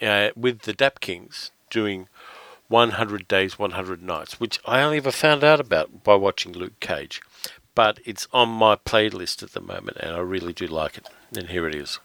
uh, 0.00 0.30
with 0.36 0.60
the 0.60 0.72
Dap 0.72 1.00
Kings 1.00 1.50
doing 1.70 2.06
100 2.68 3.28
Days, 3.28 3.58
100 3.58 4.02
Nights, 4.02 4.40
which 4.40 4.58
I 4.64 4.80
only 4.82 4.98
ever 4.98 5.10
found 5.10 5.44
out 5.44 5.60
about 5.60 6.04
by 6.04 6.14
watching 6.14 6.52
Luke 6.52 6.80
Cage. 6.80 7.20
But 7.74 8.00
it's 8.04 8.28
on 8.34 8.50
my 8.50 8.76
playlist 8.76 9.42
at 9.42 9.52
the 9.52 9.60
moment, 9.60 9.96
and 9.96 10.14
I 10.14 10.18
really 10.18 10.52
do 10.52 10.66
like 10.66 10.98
it. 10.98 11.08
And 11.34 11.48
here 11.48 11.66
it 11.66 11.74
is. 11.74 11.98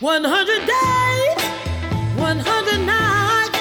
One 0.00 0.22
hundred 0.22 0.66
days, 0.66 1.42
one 2.16 2.38
hundred 2.38 2.86
nights 2.86 3.58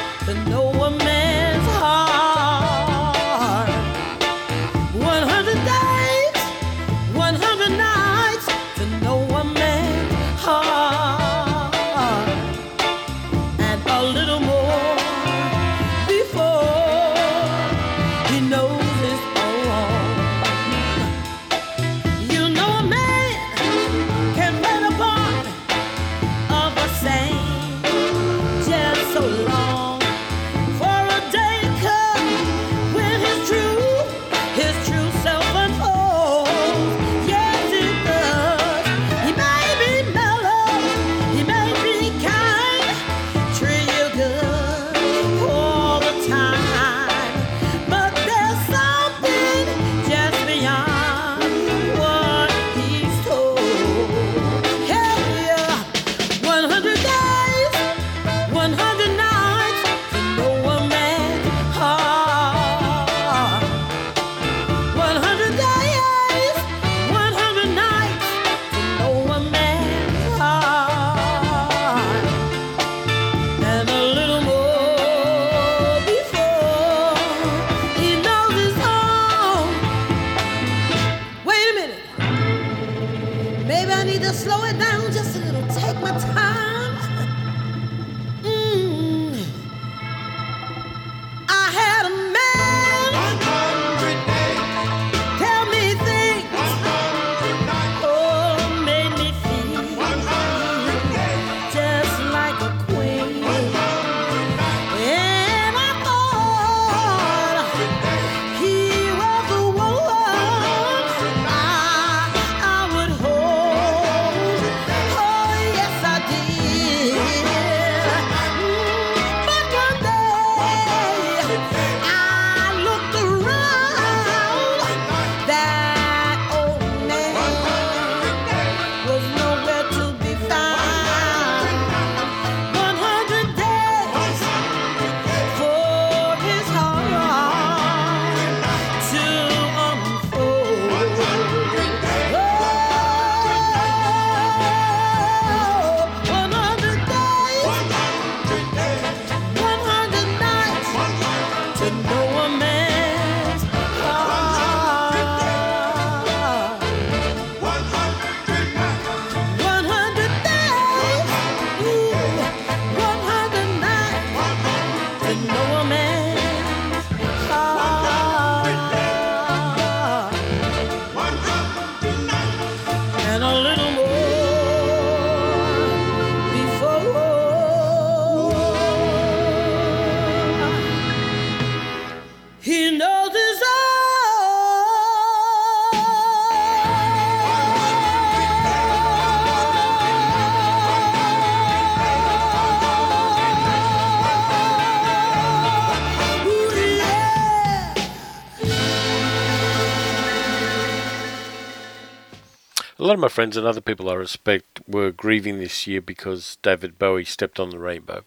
lot 203.13 203.19
of 203.19 203.31
my 203.31 203.35
friends 203.35 203.55
and 203.57 203.67
other 203.67 203.81
people 203.81 204.09
I 204.09 204.15
respect 204.15 204.81
were 204.87 205.11
grieving 205.11 205.59
this 205.59 205.85
year 205.85 206.01
because 206.01 206.57
David 206.63 206.97
Bowie 206.97 207.25
stepped 207.25 207.59
on 207.59 207.69
the 207.69 207.77
rainbow. 207.77 208.23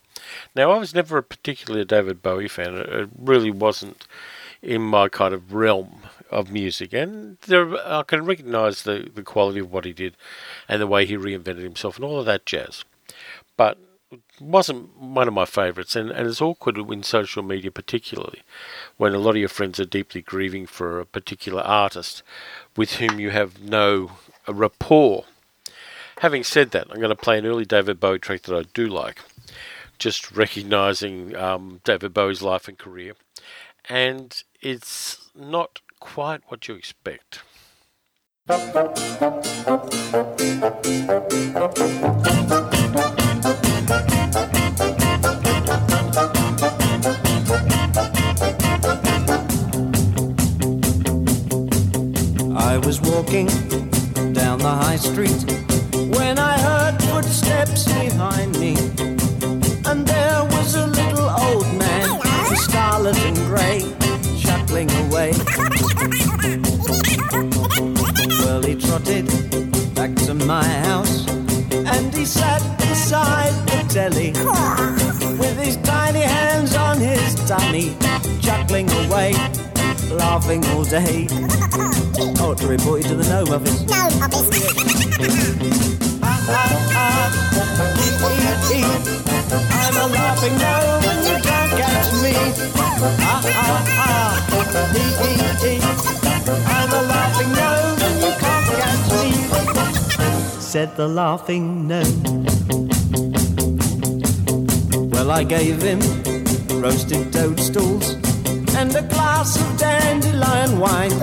Now, 0.55 0.70
I 0.70 0.78
was 0.78 0.95
never 0.95 1.18
a 1.18 1.22
David 1.84 2.22
Bowie 2.22 2.47
fan. 2.47 2.76
It 2.76 2.89
it 2.89 3.09
really 3.18 3.51
wasn't 3.51 4.07
in 4.62 4.82
my 4.82 5.09
kind 5.09 5.34
of 5.34 5.53
realm 5.53 6.03
of 6.30 6.53
music, 6.53 6.93
and 6.93 7.39
there, 7.49 7.76
I 7.84 8.05
can 8.05 8.24
recognise 8.24 8.84
the, 8.84 9.11
the 9.12 9.24
quality 9.24 9.59
of 9.59 9.72
what 9.72 9.84
he 9.84 9.93
did 9.93 10.16
and 10.68 10.80
the 10.80 10.87
way 10.87 11.05
he 11.05 11.16
reinvented 11.16 11.62
himself 11.62 11.97
and 11.97 12.05
all 12.05 12.20
of 12.20 12.26
that 12.26 12.47
jazz. 12.47 12.84
But 13.57 13.78
it 14.12 14.20
wasn't 14.41 14.97
one 14.97 15.26
of 15.26 15.34
my 15.34 15.47
favourites, 15.47 15.97
and, 15.97 16.11
and 16.11 16.28
it's 16.28 16.41
awkward 16.41 16.78
in 16.78 17.03
social 17.03 17.43
media, 17.43 17.72
particularly 17.72 18.43
when 18.99 19.14
a 19.14 19.18
lot 19.18 19.30
of 19.30 19.39
your 19.39 19.49
friends 19.49 19.80
are 19.80 19.84
deeply 19.84 20.22
grieving 20.22 20.66
for 20.66 21.01
a 21.01 21.07
particular 21.07 21.62
artist 21.62 22.22
with 22.76 22.95
whom 22.95 23.18
you 23.18 23.30
have 23.30 23.61
no 23.61 24.12
uh, 24.49 24.55
rapport. 24.55 25.24
Having 26.20 26.44
said 26.44 26.70
that, 26.70 26.86
I'm 26.90 26.99
going 26.99 27.11
to 27.11 27.16
play 27.16 27.38
an 27.38 27.47
early 27.47 27.64
David 27.64 28.01
Bowie 28.01 28.18
track 28.18 28.42
that 28.42 28.57
I 28.57 28.62
do 28.72 28.86
like, 28.86 29.20
just 29.99 30.32
recognising 30.32 31.36
um, 31.36 31.80
David 31.84 32.14
Bowie's 32.14 32.42
life 32.42 32.68
and 32.68 32.78
career, 32.78 33.14
and 33.88 34.42
it's 34.62 35.28
not 35.34 35.80
quite 36.01 36.40
what 36.49 36.68
you 36.68 36.74
expect. 36.74 37.40
I 38.49 38.53
was 52.78 53.01
walking 53.01 53.49
the 54.66 54.72
high 54.72 54.96
street 54.96 55.42
when 56.18 56.40
I 56.40 56.58
heard 56.58 57.00
footsteps 57.04 57.84
behind 57.84 58.58
me. 58.58 58.74
And 59.88 60.04
there 60.04 60.42
was 60.54 60.74
a 60.74 60.88
little 60.88 61.28
old 61.46 61.68
man, 61.78 62.08
scarlet 62.56 63.16
and 63.28 63.36
grey, 63.50 63.78
chuckling 64.42 64.90
away. 65.04 65.30
Well, 68.40 68.62
he 68.68 68.74
trotted 68.74 69.26
back 69.94 70.12
to 70.26 70.34
my 70.34 70.66
house 70.88 71.28
and 71.92 72.12
he 72.12 72.24
sat 72.24 72.60
beside 72.80 73.54
the 73.70 73.80
telly 73.94 74.32
with 75.38 75.56
his 75.64 75.76
tiny 75.76 76.24
hands 76.38 76.74
on 76.74 76.98
his 76.98 77.36
tummy, 77.46 77.96
chuckling 78.40 78.90
away, 79.02 79.30
laughing 80.26 80.62
all 80.72 80.82
day. 80.84 81.28
Oh, 82.42 82.52
to 82.58 82.66
report 82.66 82.96
you 83.00 83.06
to 83.10 83.14
the 83.14 83.26
Gnome 83.30 83.50
Office. 83.56 83.78
Gnome 83.92 84.22
Office. 84.26 84.50
ah, 86.20 86.50
ah, 86.50 87.02
ah. 87.02 87.26
I'm 89.82 89.96
a 90.02 90.06
laughing 90.18 90.56
gnome 90.62 91.04
and 91.12 91.22
you 91.30 91.36
can't 91.48 91.72
catch 91.80 92.10
me. 92.24 92.34
Ah, 92.74 93.42
ah, 93.64 93.94
ah. 94.04 94.32
I'm 96.74 96.90
a 96.90 97.02
laughing 97.14 97.50
gnome 97.58 98.00
and 98.08 98.16
you 98.24 98.32
can't 98.42 98.68
catch 98.80 99.06
me. 99.18 99.28
Said 100.60 100.90
the 100.96 101.06
laughing 101.06 101.86
gnome. 101.86 102.20
Well, 105.10 105.30
I 105.30 105.44
gave 105.44 105.80
him 105.82 106.00
roasted 106.82 107.32
toadstools 107.32 108.25
and 108.76 108.94
a 108.94 109.02
glass 109.02 109.58
of 109.58 109.78
dandelion 109.78 110.78
wine. 110.78 111.18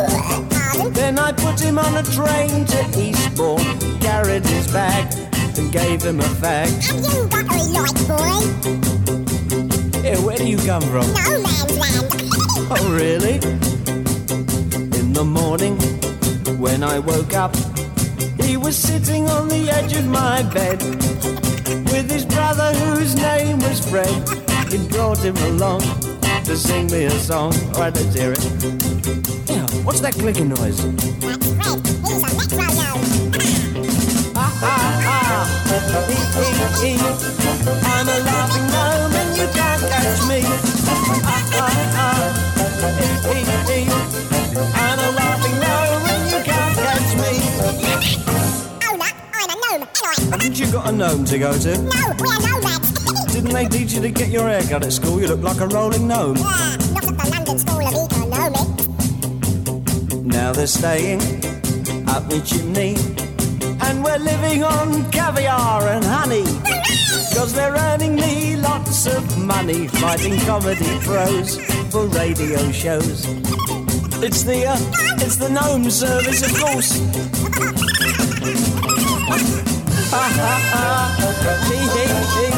Then 0.93 1.19
I 1.19 1.31
put 1.31 1.59
him 1.59 1.77
on 1.77 1.95
a 1.97 2.03
train 2.03 2.65
to 2.65 2.79
Eastbourne, 2.99 3.99
carried 3.99 4.43
his 4.45 4.71
bag, 4.71 5.13
and 5.57 5.71
gave 5.71 6.01
him 6.01 6.19
a 6.19 6.31
fag. 6.41 6.69
You 7.13 7.27
got 7.29 7.45
a 7.45 7.63
light, 7.77 7.99
boy. 8.09 8.41
Hey, 10.01 10.17
where 10.25 10.37
do 10.37 10.47
you 10.47 10.57
come 10.57 10.81
from? 10.81 11.05
No 11.13 11.41
man's 11.45 11.77
land. 11.77 12.09
Oh, 12.75 12.91
really? 12.91 13.35
In 14.99 15.13
the 15.13 15.23
morning, 15.23 15.77
when 16.59 16.81
I 16.81 16.97
woke 16.97 17.33
up, 17.33 17.55
he 18.41 18.57
was 18.57 18.75
sitting 18.75 19.29
on 19.29 19.47
the 19.47 19.69
edge 19.69 19.93
of 19.93 20.07
my 20.07 20.41
bed 20.43 20.81
with 21.91 22.09
his 22.09 22.25
brother, 22.25 22.73
whose 22.73 23.15
name 23.15 23.59
was 23.59 23.87
Fred. 23.87 24.15
He 24.71 24.87
brought 24.87 25.19
him 25.19 25.37
along 25.37 25.81
to 26.45 26.57
sing 26.57 26.87
me 26.87 27.05
a 27.05 27.11
song. 27.11 27.53
All 27.73 27.81
right, 27.81 27.93
let's 27.95 28.13
hear 28.13 28.33
it. 28.33 28.43
Yeah, 29.49 29.65
what's 29.83 30.01
that 30.01 30.13
clicking 30.13 30.49
noise? 30.49 30.77
That's 31.19 31.47
Fred. 31.53 31.79
He's 32.05 32.23
a 32.23 32.29
metro. 32.35 32.67
Ah, 34.35 34.51
ah, 34.63 35.05
ah. 35.05 35.45
I'm 37.85 38.07
a 38.07 38.17
laughing 38.27 38.67
gnome 38.73 39.15
and 39.15 39.37
you 39.37 39.47
can't 39.53 39.81
catch 39.87 40.19
me. 40.27 40.39
Ah, 40.43 41.47
ah, 41.53 42.01
ah. 42.03 42.21
I'm 44.75 44.99
a 44.99 45.09
laughing 45.15 45.57
gnome 45.63 46.05
and 46.11 46.23
you 46.31 46.39
can't 46.43 46.75
catch 46.75 47.09
me. 47.23 47.31
Oh, 48.83 48.95
look, 48.99 49.15
I'm 49.33 49.49
a 49.49 49.55
gnome. 49.55 49.87
Anyway. 50.03 50.31
Haven't 50.31 50.59
you 50.59 50.67
got 50.71 50.89
a 50.89 50.91
gnome 50.91 51.25
to 51.25 51.37
go 51.39 51.57
to? 51.57 51.77
No, 51.77 52.13
we're 52.19 52.39
nomads. 52.39 52.62
Didn't 53.43 53.55
they 53.55 53.67
teach 53.77 53.91
you 53.91 54.01
to 54.01 54.09
get 54.09 54.29
your 54.29 54.47
hair 54.47 54.61
cut 54.61 54.85
at 54.85 54.93
school? 54.93 55.19
You 55.19 55.27
look 55.27 55.41
like 55.41 55.59
a 55.59 55.67
rolling 55.67 56.07
gnome. 56.07 56.37
yeah, 56.37 56.77
not 56.93 57.03
at 57.03 57.17
the 57.17 57.29
London 57.29 57.59
School 57.59 57.85
of 57.85 57.93
Economics. 58.09 58.87
Now 60.23 60.53
they're 60.53 60.65
staying 60.65 61.19
up 62.07 62.29
the 62.29 62.39
chimney. 62.45 62.95
And 63.81 64.01
we're 64.01 64.17
living 64.19 64.63
on 64.63 65.11
caviar 65.11 65.89
and 65.89 66.05
honey. 66.05 66.45
Cause 67.35 67.51
they're 67.53 67.75
earning 67.75 68.15
me 68.15 68.55
lots 68.55 69.07
of 69.07 69.37
money 69.37 69.89
fighting 69.89 70.39
comedy 70.45 70.97
pros 71.01 71.57
for 71.91 72.07
radio 72.07 72.71
shows. 72.71 73.25
It's 74.23 74.43
the, 74.43 74.67
uh, 74.67 74.77
it's 75.19 75.35
the 75.35 75.49
gnome 75.49 75.91
service, 75.91 76.43
of 76.49 76.57
course. 76.63 76.97
Ha 80.13 80.19
ha 80.19 80.53
ha, 80.71 80.85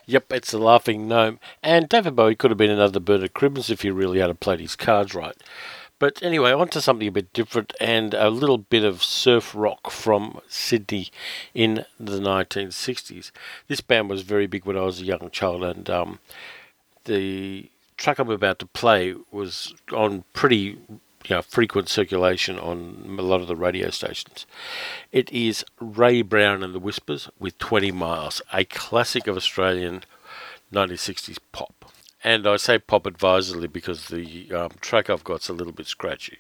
Yep, 0.06 0.34
it's 0.34 0.52
the 0.52 0.58
Laughing 0.58 1.08
Gnome. 1.08 1.40
And 1.62 1.88
David 1.88 2.16
Bowie 2.16 2.36
could 2.36 2.50
have 2.52 2.58
been 2.58 2.72
another 2.72 3.00
Bernard 3.00 3.34
Cribbins 3.34 3.70
if 3.70 3.82
he 3.82 3.92
really 3.92 4.20
had 4.20 4.40
played 4.40 4.60
his 4.60 4.76
cards 4.76 5.14
right. 5.14 5.36
But 6.00 6.24
anyway, 6.24 6.54
on 6.54 6.70
to 6.70 6.82
something 6.82 7.08
a 7.08 7.12
bit 7.12 7.34
different 7.34 7.74
and 7.80 8.14
a 8.14 8.30
little 8.30 8.58
bit 8.58 8.86
of 8.86 9.04
surf 9.04 9.54
rock 9.54 9.92
from 9.92 10.40
Sydney 10.48 11.10
in 11.54 11.86
the 12.00 12.20
1960s. 12.20 13.32
This 13.68 13.82
band 13.82 14.10
was 14.10 14.22
very 14.22 14.48
big 14.48 14.66
when 14.66 14.78
I 14.78 14.82
was 14.82 15.02
a 15.02 15.06
young 15.06 15.30
child, 15.32 15.64
and 15.64 15.90
um, 15.90 16.20
the 17.04 17.70
track 17.98 18.18
I'm 18.18 18.30
about 18.30 18.60
to 18.60 18.66
play 18.66 19.14
was 19.30 19.76
on 19.92 20.24
pretty 20.32 20.78
you 21.26 21.36
know, 21.36 21.42
frequent 21.42 21.90
circulation 21.90 22.58
on 22.58 23.18
a 23.20 23.22
lot 23.22 23.42
of 23.42 23.48
the 23.48 23.56
radio 23.56 23.90
stations. 23.90 24.46
It 25.12 25.30
is 25.32 25.66
Ray 25.80 26.22
Brown 26.22 26.64
and 26.64 26.74
the 26.74 26.80
Whispers 26.80 27.30
with 27.38 27.58
20 27.58 27.92
Miles, 27.92 28.42
a 28.54 28.64
classic 28.64 29.28
of 29.28 29.36
Australian 29.36 30.04
1960s 30.72 31.40
pop. 31.52 31.79
And 32.24 32.46
I 32.46 32.58
say 32.58 32.80
pop 32.80 33.06
advisedly 33.06 33.68
because 33.68 34.08
the 34.08 34.52
um, 34.52 34.72
track 34.82 35.10
I've 35.10 35.24
got's 35.24 35.50
a 35.50 35.54
little 35.54 35.74
bit 35.74 35.88
scratchy. 35.88 36.40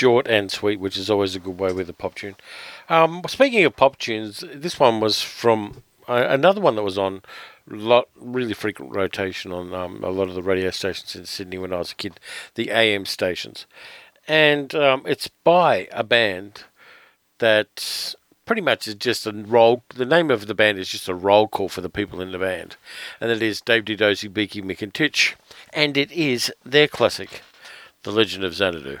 Short 0.00 0.26
and 0.26 0.50
sweet, 0.50 0.80
which 0.80 0.96
is 0.96 1.10
always 1.10 1.36
a 1.36 1.38
good 1.38 1.58
way 1.58 1.72
with 1.72 1.90
a 1.90 1.92
pop 1.92 2.14
tune. 2.14 2.34
Um, 2.88 3.20
speaking 3.28 3.62
of 3.64 3.76
pop 3.76 3.98
tunes, 3.98 4.42
this 4.54 4.80
one 4.80 4.98
was 4.98 5.20
from 5.20 5.82
uh, 6.08 6.24
another 6.26 6.60
one 6.60 6.74
that 6.76 6.82
was 6.82 6.96
on 6.96 7.20
lot 7.68 8.08
really 8.16 8.54
frequent 8.54 8.94
rotation 8.94 9.52
on 9.52 9.74
um, 9.74 10.02
a 10.02 10.08
lot 10.08 10.28
of 10.28 10.34
the 10.34 10.42
radio 10.42 10.70
stations 10.70 11.14
in 11.14 11.26
Sydney 11.26 11.58
when 11.58 11.72
I 11.72 11.78
was 11.78 11.92
a 11.92 11.96
kid, 11.96 12.18
the 12.54 12.70
AM 12.70 13.04
stations, 13.04 13.66
and 14.26 14.74
um, 14.74 15.02
it's 15.06 15.28
by 15.28 15.86
a 15.92 16.02
band 16.02 16.64
that 17.38 18.14
pretty 18.46 18.62
much 18.62 18.88
is 18.88 18.94
just 18.94 19.26
a 19.26 19.32
roll. 19.32 19.84
The 19.94 20.06
name 20.06 20.30
of 20.30 20.46
the 20.46 20.54
band 20.54 20.78
is 20.78 20.88
just 20.88 21.10
a 21.10 21.14
roll 21.14 21.46
call 21.46 21.68
for 21.68 21.82
the 21.82 21.90
people 21.90 22.22
in 22.22 22.32
the 22.32 22.38
band, 22.38 22.76
and 23.20 23.30
it 23.30 23.42
is 23.42 23.60
Dave 23.60 23.84
Dozy, 23.84 24.28
Beaky, 24.28 24.62
Mick, 24.62 24.80
and 24.80 24.94
Titch, 24.94 25.36
and 25.74 25.98
it 25.98 26.10
is 26.10 26.50
their 26.64 26.88
classic, 26.88 27.42
The 28.02 28.12
Legend 28.12 28.44
of 28.44 28.54
Xanadu. 28.54 29.00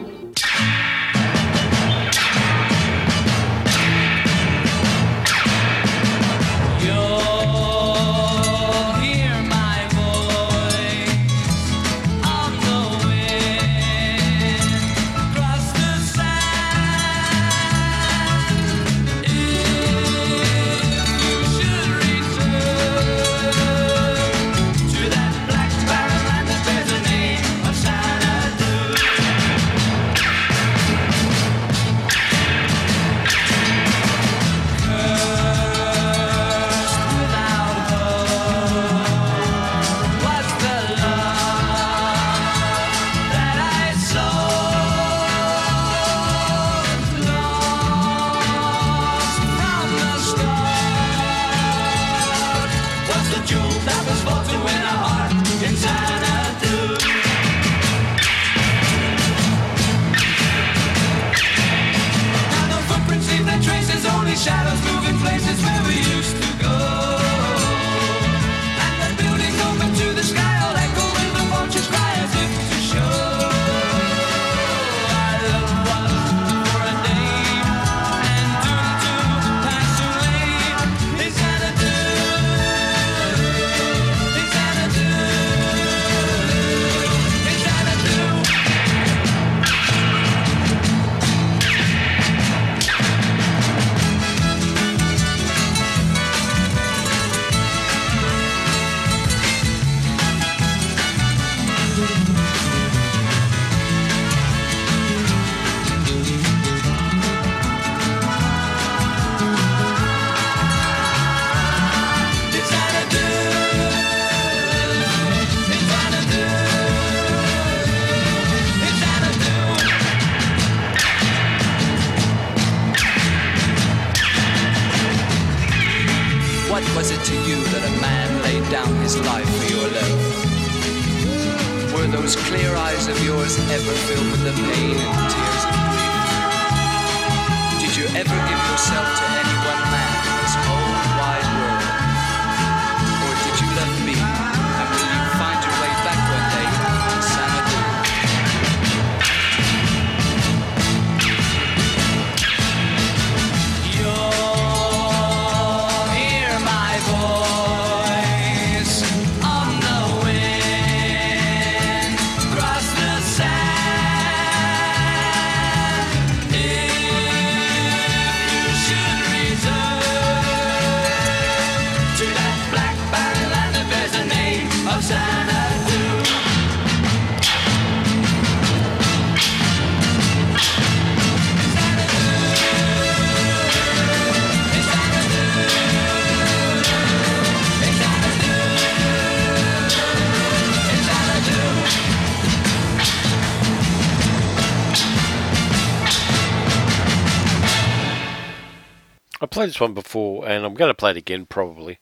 Played 199.61 199.69
this 199.69 199.79
one 199.79 199.93
before, 199.93 200.47
and 200.47 200.65
I'm 200.65 200.73
going 200.73 200.89
to 200.89 200.95
play 200.95 201.11
it 201.11 201.17
again 201.17 201.45
probably. 201.45 201.99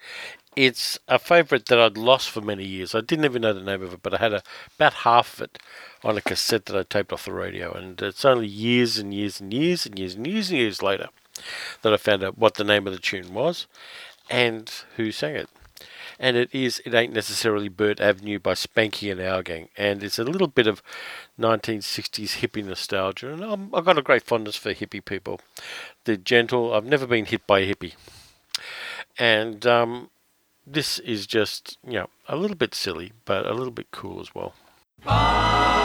It's 0.55 0.97
a 1.09 1.19
favourite 1.19 1.65
that 1.65 1.77
I'd 1.77 1.97
lost 1.97 2.29
for 2.29 2.39
many 2.39 2.63
years. 2.63 2.95
I 2.95 3.01
didn't 3.01 3.25
even 3.25 3.41
know 3.41 3.51
the 3.51 3.59
name 3.59 3.83
of 3.83 3.91
it, 3.91 4.01
but 4.01 4.13
I 4.13 4.17
had 4.17 4.31
a, 4.31 4.43
about 4.77 4.93
half 4.93 5.33
of 5.33 5.41
it 5.41 5.59
on 6.01 6.15
a 6.15 6.21
cassette 6.21 6.67
that 6.67 6.77
I 6.77 6.83
taped 6.83 7.11
off 7.11 7.25
the 7.25 7.33
radio, 7.33 7.73
and 7.73 8.01
it's 8.01 8.23
only 8.23 8.47
years 8.47 8.97
and 8.97 9.13
years 9.13 9.41
and 9.41 9.53
years 9.53 9.85
and 9.85 9.99
years 9.99 10.15
and 10.15 10.25
years 10.25 10.49
and 10.49 10.57
years 10.57 10.81
later 10.81 11.09
that 11.81 11.93
I 11.93 11.97
found 11.97 12.23
out 12.23 12.37
what 12.37 12.53
the 12.53 12.63
name 12.63 12.87
of 12.87 12.93
the 12.93 12.99
tune 12.99 13.33
was 13.33 13.67
and 14.29 14.71
who 14.95 15.11
sang 15.11 15.35
it. 15.35 15.49
And 16.17 16.35
it 16.35 16.49
is 16.53 16.81
It 16.85 16.93
Ain't 16.93 17.13
Necessarily 17.13 17.69
Byrd 17.69 18.01
Avenue 18.01 18.39
by 18.39 18.53
Spanky 18.53 19.09
and 19.09 19.21
Our 19.21 19.41
Gang. 19.41 19.69
And 19.77 20.03
it's 20.03 20.19
a 20.19 20.25
little 20.25 20.47
bit 20.47 20.67
of 20.67 20.83
1960s 21.39 22.39
hippie 22.39 22.63
nostalgia. 22.63 23.31
And 23.31 23.43
I'm, 23.43 23.73
I've 23.73 23.85
got 23.85 23.97
a 23.97 24.01
great 24.01 24.23
fondness 24.23 24.57
for 24.57 24.73
hippie 24.73 25.03
people. 25.03 25.39
They're 26.05 26.17
gentle. 26.17 26.73
I've 26.73 26.85
never 26.85 27.05
been 27.05 27.25
hit 27.25 27.45
by 27.45 27.59
a 27.59 27.73
hippie. 27.73 27.93
And 29.17 29.65
um, 29.65 30.09
this 30.65 30.99
is 30.99 31.27
just, 31.27 31.77
you 31.85 31.93
know, 31.93 32.09
a 32.27 32.35
little 32.35 32.57
bit 32.57 32.73
silly, 32.73 33.11
but 33.25 33.45
a 33.45 33.53
little 33.53 33.71
bit 33.71 33.91
cool 33.91 34.19
as 34.19 34.33
well. 34.33 34.53
Cherry 35.05 35.78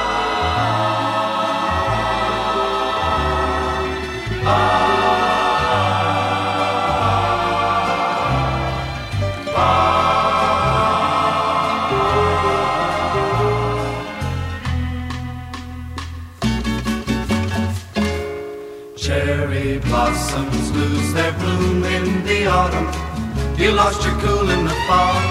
You 23.64 23.72
lost 23.72 24.04
your 24.04 24.12
cool 24.20 24.50
in 24.50 24.66
the 24.66 24.76
fall. 24.86 25.22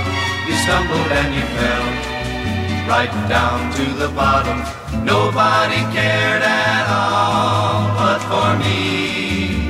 You 0.48 0.56
stumbled 0.66 1.12
and 1.22 1.36
you 1.36 1.46
fell 1.54 1.86
right 2.90 3.14
down 3.30 3.72
to 3.74 3.86
the 3.94 4.08
bottom. 4.10 4.58
Nobody 5.06 5.82
cared 5.94 6.42
at 6.42 6.86
all 6.90 7.94
but 7.94 8.22
for 8.32 8.58
me. 8.58 9.70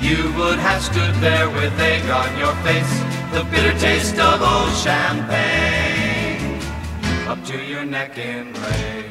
You 0.00 0.32
would 0.38 0.60
have 0.60 0.80
stood 0.80 1.12
there 1.16 1.50
with 1.50 1.76
egg 1.80 2.08
on 2.08 2.38
your 2.38 2.54
face, 2.62 2.94
the 3.32 3.42
bitter 3.50 3.76
taste 3.80 4.16
of 4.20 4.42
old 4.42 4.72
champagne 4.76 6.62
up 7.26 7.44
to 7.46 7.58
your 7.64 7.84
neck 7.84 8.16
in 8.16 8.52
rain. 8.62 9.10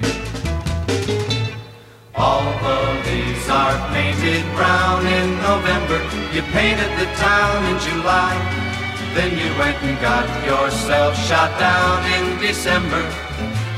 All 2.15 2.53
the 2.63 2.79
leaves 3.05 3.49
are 3.49 3.77
painted 3.91 4.45
brown 4.55 5.05
in 5.05 5.35
November. 5.41 5.99
You 6.33 6.41
painted 6.55 6.91
the 6.97 7.07
town 7.17 7.65
in 7.65 7.79
July. 7.79 8.66
Then 9.18 9.32
you 9.32 9.49
went 9.57 9.82
and 9.82 9.99
got 9.99 10.28
yourself 10.45 11.18
shot 11.28 11.49
down 11.59 12.05
in 12.15 12.39
December 12.39 13.01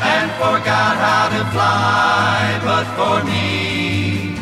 and 0.04 0.30
forgot 0.34 0.94
how 1.06 1.30
to 1.32 1.42
fly. 1.56 2.60
But 2.62 2.86
for 3.00 3.24
me, 3.24 4.36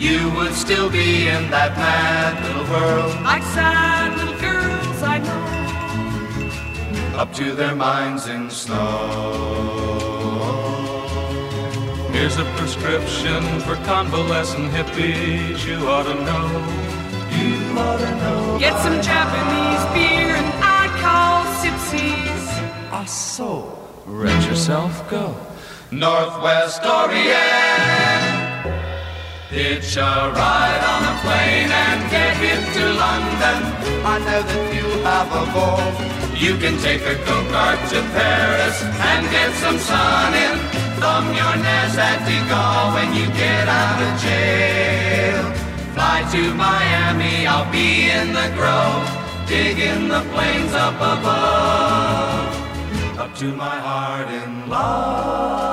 you 0.00 0.32
would 0.34 0.52
still 0.54 0.90
be 0.90 1.28
in 1.28 1.48
that 1.52 1.76
mad 1.76 2.42
little 2.42 2.66
world. 2.74 3.14
Like 3.22 3.44
sad 3.54 4.18
little 4.18 4.34
girls 4.40 5.00
I 5.14 5.18
know. 5.26 7.20
up 7.20 7.32
to 7.34 7.54
their 7.54 7.76
minds 7.76 8.26
in 8.26 8.50
snow. 8.50 8.80
Here's 12.10 12.38
a 12.38 12.44
prescription 12.56 13.44
for 13.60 13.76
convalescent 13.86 14.72
hippies 14.72 15.64
you 15.64 15.86
ought 15.86 16.08
to 16.10 16.14
know. 16.28 16.48
You 17.38 17.78
ought 17.78 17.98
to 17.98 18.10
know. 18.16 18.58
Get 18.58 18.76
some 18.82 19.00
Japanese 19.00 19.84
beer 19.94 20.11
So. 23.06 23.78
Let 24.06 24.48
yourself 24.48 25.08
go. 25.08 25.34
Northwest 25.90 26.82
Orient. 26.84 28.32
Hitch 29.50 29.96
a 29.96 30.32
ride 30.32 30.82
on 30.92 31.02
a 31.04 31.14
plane 31.22 31.70
and 31.70 32.00
get 32.10 32.36
into 32.40 32.82
London. 32.98 33.60
I 34.04 34.18
know 34.24 34.42
that 34.42 34.74
you 34.74 34.88
have 35.04 35.28
a 35.28 35.44
ball. 35.52 35.84
You 36.34 36.56
can 36.56 36.78
take 36.80 37.02
a 37.02 37.14
go-kart 37.26 37.78
to 37.90 38.00
Paris 38.16 38.82
and 38.82 39.30
get 39.30 39.52
some 39.62 39.78
sun 39.78 40.34
in. 40.34 40.56
Thumb 40.98 41.26
your 41.36 41.56
nest 41.62 41.98
at 41.98 42.24
De 42.26 42.38
Gaulle 42.50 42.94
when 42.94 43.14
you 43.14 43.26
get 43.36 43.68
out 43.68 44.00
of 44.02 44.12
jail. 44.24 45.44
Fly 45.94 46.26
to 46.32 46.54
Miami, 46.54 47.46
I'll 47.46 47.70
be 47.70 48.10
in 48.10 48.32
the 48.32 48.48
grove, 48.56 49.06
digging 49.46 50.08
the 50.08 50.22
plains 50.32 50.72
up 50.72 50.96
above 50.96 52.61
up 53.18 53.34
to 53.36 53.52
my 53.54 53.78
heart 53.80 54.30
in 54.30 54.68
love. 54.68 55.71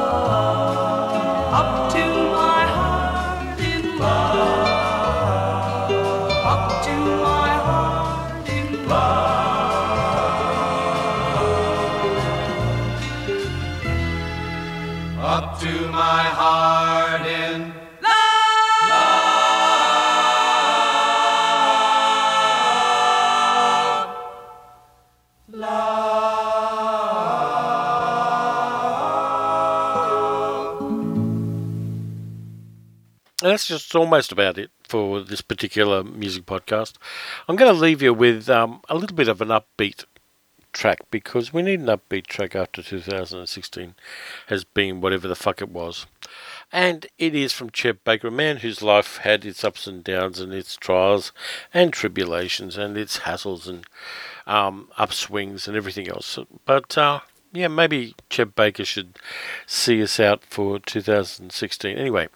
That's 33.49 33.67
just 33.67 33.95
almost 33.95 34.31
about 34.31 34.57
it 34.57 34.71
for 34.87 35.21
this 35.21 35.41
particular 35.41 36.03
music 36.03 36.45
podcast. 36.45 36.93
I'm 37.47 37.55
going 37.55 37.73
to 37.73 37.79
leave 37.79 38.01
you 38.01 38.13
with 38.13 38.49
um, 38.49 38.81
a 38.89 38.95
little 38.95 39.15
bit 39.15 39.27
of 39.27 39.41
an 39.41 39.49
upbeat 39.49 40.05
track 40.71 40.99
because 41.09 41.51
we 41.51 41.61
need 41.61 41.79
an 41.79 41.87
upbeat 41.87 42.27
track 42.27 42.55
after 42.55 42.83
2016 42.83 43.95
has 44.47 44.63
been 44.63 45.01
whatever 45.01 45.27
the 45.27 45.35
fuck 45.35 45.61
it 45.61 45.69
was. 45.69 46.05
And 46.71 47.07
it 47.17 47.33
is 47.33 47.53
from 47.53 47.71
Chet 47.71 48.03
Baker, 48.03 48.27
a 48.27 48.31
man 48.31 48.57
whose 48.57 48.81
life 48.81 49.17
had 49.17 49.45
its 49.45 49.63
ups 49.63 49.87
and 49.87 50.03
downs 50.03 50.39
and 50.39 50.53
its 50.53 50.75
trials 50.75 51.31
and 51.73 51.91
tribulations 51.91 52.77
and 52.77 52.97
its 52.97 53.19
hassles 53.19 53.67
and 53.67 53.85
um, 54.45 54.89
upswings 54.97 55.67
and 55.67 55.75
everything 55.75 56.07
else. 56.07 56.37
But 56.65 56.97
uh, 56.97 57.21
yeah, 57.51 57.67
maybe 57.67 58.15
Chet 58.29 58.55
Baker 58.55 58.85
should 58.85 59.17
see 59.65 60.01
us 60.03 60.19
out 60.19 60.43
for 60.43 60.79
2016. 60.79 61.97
Anyway, 61.97 62.27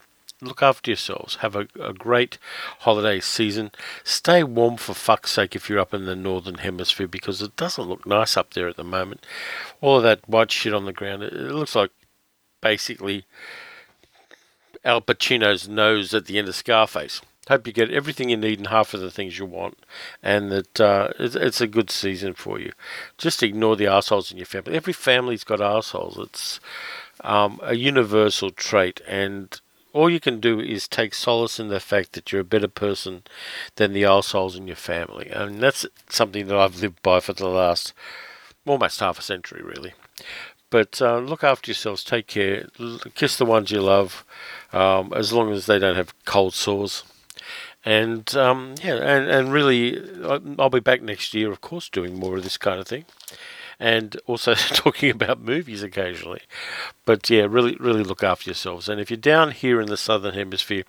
look 0.47 0.61
after 0.61 0.91
yourselves. 0.91 1.35
Have 1.37 1.55
a, 1.55 1.67
a, 1.79 1.93
great 1.93 2.37
holiday 2.79 3.19
season. 3.19 3.71
Stay 4.03 4.43
warm 4.43 4.77
for 4.77 4.93
fuck's 4.93 5.31
sake 5.31 5.55
if 5.55 5.69
you're 5.69 5.79
up 5.79 5.93
in 5.93 6.05
the 6.05 6.15
northern 6.15 6.59
hemisphere 6.59 7.07
because 7.07 7.41
it 7.41 7.55
doesn't 7.55 7.87
look 7.87 8.05
nice 8.05 8.37
up 8.37 8.53
there 8.53 8.67
at 8.67 8.75
the 8.75 8.83
moment. 8.83 9.25
All 9.81 9.97
of 9.97 10.03
that 10.03 10.27
white 10.27 10.51
shit 10.51 10.73
on 10.73 10.85
the 10.85 10.93
ground, 10.93 11.23
it, 11.23 11.33
it 11.33 11.53
looks 11.53 11.75
like 11.75 11.91
basically 12.61 13.25
Al 14.85 15.01
Pacino's 15.01 15.67
nose 15.67 16.13
at 16.13 16.25
the 16.25 16.37
end 16.37 16.47
of 16.47 16.55
Scarface. 16.55 17.21
Hope 17.49 17.67
you 17.67 17.73
get 17.73 17.91
everything 17.91 18.29
you 18.29 18.37
need 18.37 18.59
and 18.59 18.67
half 18.67 18.93
of 18.93 19.01
the 19.01 19.11
things 19.11 19.37
you 19.37 19.45
want, 19.45 19.77
and 20.21 20.49
that 20.49 20.79
uh, 20.79 21.09
it's, 21.19 21.35
it's 21.35 21.59
a 21.59 21.67
good 21.67 21.91
season 21.91 22.33
for 22.33 22.57
you. 22.57 22.71
Just 23.17 23.43
ignore 23.43 23.75
the 23.75 23.87
assholes 23.87 24.31
in 24.31 24.37
your 24.37 24.45
family. 24.45 24.75
Every 24.75 24.93
family's 24.93 25.43
got 25.43 25.59
assholes. 25.59 26.17
It's 26.17 26.61
um, 27.19 27.59
a 27.61 27.75
universal 27.75 28.49
trait, 28.49 29.01
and 29.05 29.59
all 29.93 30.09
you 30.09 30.19
can 30.19 30.39
do 30.39 30.59
is 30.59 30.87
take 30.87 31.13
solace 31.13 31.59
in 31.59 31.69
the 31.69 31.79
fact 31.79 32.13
that 32.13 32.31
you're 32.31 32.41
a 32.41 32.45
better 32.45 32.67
person 32.67 33.23
than 33.75 33.93
the 33.93 34.05
old 34.05 34.25
souls 34.25 34.55
in 34.55 34.67
your 34.67 34.75
family, 34.75 35.29
and 35.29 35.61
that's 35.61 35.85
something 36.09 36.47
that 36.47 36.57
I've 36.57 36.81
lived 36.81 37.01
by 37.01 37.19
for 37.19 37.33
the 37.33 37.47
last 37.47 37.93
almost 38.65 38.99
half 38.99 39.19
a 39.19 39.21
century, 39.21 39.61
really. 39.63 39.93
But 40.69 41.01
uh, 41.01 41.19
look 41.19 41.43
after 41.43 41.69
yourselves. 41.69 42.03
Take 42.03 42.25
care. 42.25 42.67
Kiss 43.13 43.37
the 43.37 43.45
ones 43.45 43.69
you 43.69 43.81
love, 43.81 44.25
um, 44.71 45.13
as 45.13 45.31
long 45.31 45.51
as 45.51 45.67
they 45.67 45.77
don't 45.77 45.95
have 45.95 46.13
cold 46.25 46.55
sores. 46.55 47.03
And 47.85 48.35
um, 48.35 48.75
yeah, 48.81 48.95
and, 48.95 49.29
and 49.29 49.51
really, 49.51 50.01
I'll 50.57 50.69
be 50.69 50.79
back 50.79 51.01
next 51.01 51.33
year, 51.33 51.51
of 51.51 51.61
course, 51.61 51.89
doing 51.89 52.17
more 52.17 52.37
of 52.37 52.43
this 52.43 52.57
kind 52.57 52.79
of 52.79 52.87
thing, 52.87 53.05
and 53.83 54.15
also 54.27 54.53
talking 54.55 55.11
about 55.11 55.41
movies 55.41 55.83
occasionally. 55.83 56.41
But 57.03 57.29
yeah, 57.29 57.45
really, 57.49 57.75
really 57.75 58.03
look 58.03 58.23
after 58.23 58.49
yourselves. 58.49 58.87
And 58.87 59.01
if 59.01 59.11
you're 59.11 59.17
down 59.17 59.51
here 59.51 59.81
in 59.81 59.87
the 59.87 59.97
southern 59.97 60.33
hemisphere, 60.33 60.83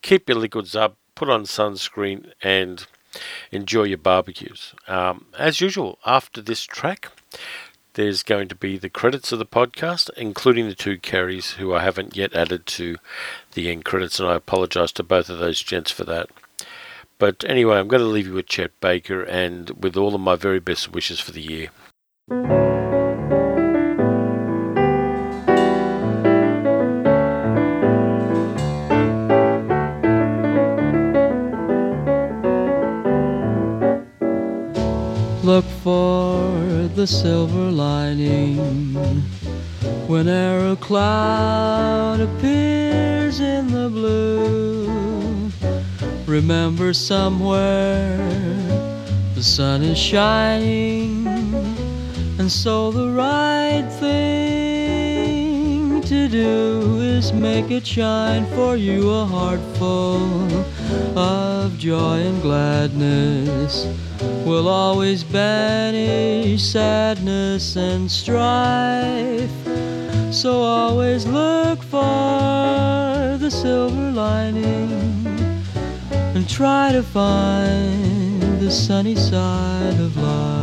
keep 0.00 0.28
your 0.28 0.38
liquids 0.38 0.76
up, 0.76 0.96
put 1.16 1.28
on 1.28 1.42
sunscreen, 1.42 2.32
and 2.40 2.86
enjoy 3.50 3.84
your 3.84 3.98
barbecues. 3.98 4.74
Um, 4.86 5.26
as 5.36 5.60
usual, 5.60 5.98
after 6.06 6.40
this 6.40 6.62
track, 6.62 7.10
there's 7.94 8.22
going 8.22 8.46
to 8.46 8.54
be 8.54 8.78
the 8.78 8.90
credits 8.90 9.32
of 9.32 9.40
the 9.40 9.46
podcast, 9.46 10.08
including 10.16 10.68
the 10.68 10.74
two 10.76 10.98
carries 10.98 11.52
who 11.52 11.74
I 11.74 11.82
haven't 11.82 12.16
yet 12.16 12.32
added 12.32 12.64
to 12.66 12.96
the 13.54 13.72
end 13.72 13.84
credits, 13.84 14.20
and 14.20 14.28
I 14.28 14.36
apologise 14.36 14.92
to 14.92 15.02
both 15.02 15.28
of 15.28 15.40
those 15.40 15.60
gents 15.60 15.90
for 15.90 16.04
that. 16.04 16.30
But 17.18 17.44
anyway, 17.48 17.78
I'm 17.78 17.88
going 17.88 18.02
to 18.02 18.06
leave 18.06 18.28
you 18.28 18.34
with 18.34 18.46
Chet 18.46 18.78
Baker 18.80 19.22
and 19.22 19.70
with 19.70 19.96
all 19.96 20.14
of 20.14 20.20
my 20.20 20.36
very 20.36 20.60
best 20.60 20.92
wishes 20.92 21.18
for 21.18 21.32
the 21.32 21.40
year. 21.40 21.70
Look 22.28 22.38
for 35.84 36.50
the 36.96 37.06
silver 37.06 37.70
lining 37.70 38.56
whene'er 40.08 40.72
a 40.72 40.76
cloud 40.80 42.18
appears 42.18 43.38
in 43.38 43.70
the 43.70 43.88
blue. 43.88 45.52
Remember 46.26 46.92
somewhere 46.92 48.18
the 49.36 49.44
sun 49.44 49.82
is 49.84 49.96
shining, 49.96 51.15
and 52.46 52.52
so 52.52 52.92
the 52.92 53.10
right 53.10 53.84
thing 53.98 55.20
to 56.00 56.28
do 56.28 57.00
is 57.00 57.32
make 57.32 57.72
it 57.72 57.84
shine 57.84 58.46
for 58.54 58.76
you 58.76 59.10
a 59.10 59.24
heart 59.24 59.58
full 59.74 60.48
of 61.18 61.76
joy 61.76 62.18
and 62.18 62.40
gladness 62.42 63.88
will 64.46 64.68
always 64.68 65.24
banish 65.24 66.62
sadness 66.62 67.74
and 67.74 68.08
strife. 68.08 69.50
So 70.30 70.62
always 70.62 71.26
look 71.26 71.82
for 71.82 73.36
the 73.42 73.50
silver 73.50 74.12
lining 74.12 75.26
and 76.12 76.48
try 76.48 76.92
to 76.92 77.02
find 77.02 78.60
the 78.60 78.70
sunny 78.70 79.16
side 79.16 79.98
of 79.98 80.16
life. 80.16 80.55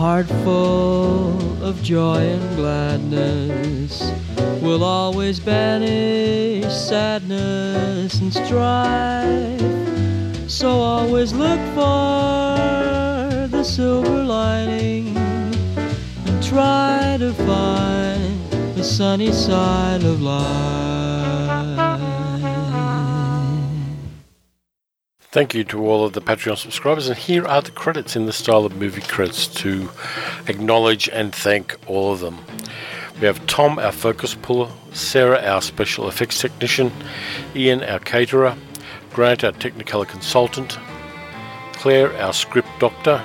Heart 0.00 0.26
full 0.44 1.62
of 1.62 1.82
joy 1.82 2.20
and 2.20 2.56
gladness 2.56 4.00
will 4.62 4.82
always 4.82 5.38
banish 5.38 6.72
sadness 6.72 8.18
and 8.22 8.32
strife. 8.32 9.60
So 10.50 10.70
always 10.70 11.34
look 11.34 11.60
for 11.74 13.46
the 13.54 13.62
silver 13.62 14.24
lining 14.24 15.14
and 15.18 16.42
try 16.42 17.18
to 17.18 17.34
find 17.34 18.50
the 18.76 18.82
sunny 18.82 19.32
side 19.32 20.02
of 20.02 20.22
life. 20.22 20.99
Thank 25.32 25.54
you 25.54 25.62
to 25.62 25.86
all 25.86 26.04
of 26.04 26.14
the 26.14 26.20
Patreon 26.20 26.58
subscribers, 26.58 27.06
and 27.06 27.16
here 27.16 27.46
are 27.46 27.62
the 27.62 27.70
credits 27.70 28.16
in 28.16 28.26
the 28.26 28.32
style 28.32 28.66
of 28.66 28.74
movie 28.74 29.00
credits 29.00 29.46
to 29.62 29.88
acknowledge 30.48 31.08
and 31.08 31.32
thank 31.32 31.76
all 31.86 32.12
of 32.12 32.18
them. 32.18 32.38
We 33.20 33.28
have 33.28 33.46
Tom, 33.46 33.78
our 33.78 33.92
focus 33.92 34.34
puller, 34.34 34.68
Sarah, 34.92 35.40
our 35.40 35.62
special 35.62 36.08
effects 36.08 36.40
technician, 36.40 36.90
Ian, 37.54 37.84
our 37.84 38.00
caterer, 38.00 38.56
Grant, 39.12 39.44
our 39.44 39.52
technicolor 39.52 40.08
consultant, 40.08 40.80
Claire, 41.74 42.12
our 42.20 42.32
script 42.32 42.70
doctor, 42.80 43.24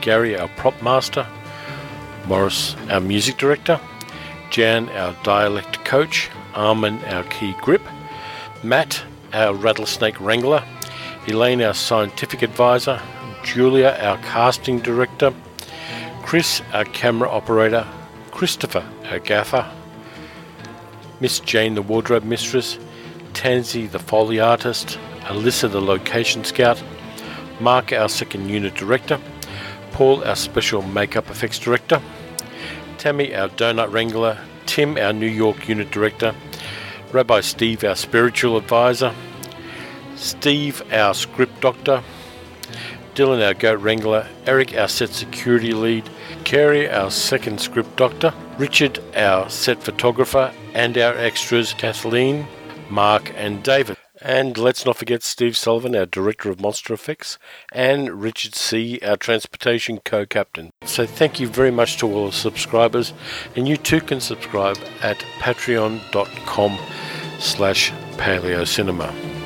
Gary, 0.00 0.38
our 0.38 0.48
prop 0.56 0.80
master, 0.82 1.26
Morris, 2.26 2.74
our 2.88 3.00
music 3.00 3.36
director, 3.36 3.78
Jan, 4.48 4.88
our 4.88 5.14
dialect 5.24 5.84
coach, 5.84 6.30
Armin, 6.54 7.04
our 7.04 7.24
key 7.24 7.54
grip, 7.60 7.82
Matt, 8.62 9.04
our 9.34 9.52
rattlesnake 9.52 10.18
wrangler, 10.22 10.64
Elaine, 11.26 11.62
our 11.62 11.72
scientific 11.72 12.42
advisor, 12.42 13.00
Julia, 13.44 13.96
our 14.00 14.18
casting 14.18 14.78
director, 14.80 15.32
Chris, 16.22 16.60
our 16.74 16.84
camera 16.84 17.28
operator, 17.30 17.86
Christopher, 18.30 18.84
our 19.06 19.18
gaffer, 19.20 19.70
Miss 21.20 21.40
Jane, 21.40 21.74
the 21.74 21.82
wardrobe 21.82 22.24
mistress, 22.24 22.78
Tansy, 23.32 23.90
the 23.90 23.98
foley 23.98 24.38
artist, 24.38 24.98
Alyssa, 25.20 25.70
the 25.70 25.80
location 25.80 26.44
scout, 26.44 26.82
Mark, 27.58 27.92
our 27.92 28.08
second 28.10 28.50
unit 28.50 28.74
director, 28.74 29.18
Paul, 29.92 30.22
our 30.24 30.36
special 30.36 30.82
makeup 30.82 31.30
effects 31.30 31.58
director, 31.58 32.02
Tammy, 32.98 33.34
our 33.34 33.48
donut 33.48 33.90
wrangler, 33.90 34.38
Tim, 34.66 34.98
our 34.98 35.14
New 35.14 35.26
York 35.26 35.68
unit 35.68 35.90
director, 35.90 36.34
Rabbi 37.12 37.40
Steve, 37.40 37.82
our 37.84 37.96
spiritual 37.96 38.56
advisor, 38.58 39.14
Steve, 40.16 40.82
our 40.92 41.14
script 41.14 41.60
doctor, 41.60 42.02
Dylan, 43.14 43.46
our 43.46 43.54
goat 43.54 43.80
wrangler, 43.80 44.26
Eric, 44.46 44.76
our 44.76 44.88
set 44.88 45.10
security 45.10 45.72
lead, 45.72 46.08
Carey, 46.44 46.90
our 46.90 47.10
second 47.10 47.60
script 47.60 47.96
doctor, 47.96 48.34
Richard, 48.58 48.98
our 49.16 49.48
set 49.48 49.82
photographer, 49.82 50.52
and 50.74 50.98
our 50.98 51.16
extras, 51.16 51.72
Kathleen, 51.74 52.46
Mark, 52.90 53.32
and 53.36 53.62
David. 53.62 53.96
And 54.20 54.56
let's 54.56 54.86
not 54.86 54.96
forget 54.96 55.22
Steve 55.22 55.56
Sullivan, 55.56 55.94
our 55.94 56.06
Director 56.06 56.50
of 56.50 56.60
Monster 56.60 56.94
Effects, 56.94 57.38
and 57.72 58.22
Richard 58.22 58.54
C., 58.54 58.98
our 59.04 59.16
Transportation 59.16 59.98
Co 59.98 60.24
Captain. 60.24 60.70
So 60.84 61.06
thank 61.06 61.38
you 61.38 61.46
very 61.46 61.70
much 61.70 61.98
to 61.98 62.10
all 62.10 62.26
the 62.26 62.32
subscribers, 62.32 63.12
and 63.54 63.68
you 63.68 63.76
too 63.76 64.00
can 64.00 64.20
subscribe 64.20 64.78
at 65.02 65.18
patreon.com 65.40 66.78
slash 67.38 67.92
paleocinema. 68.16 69.43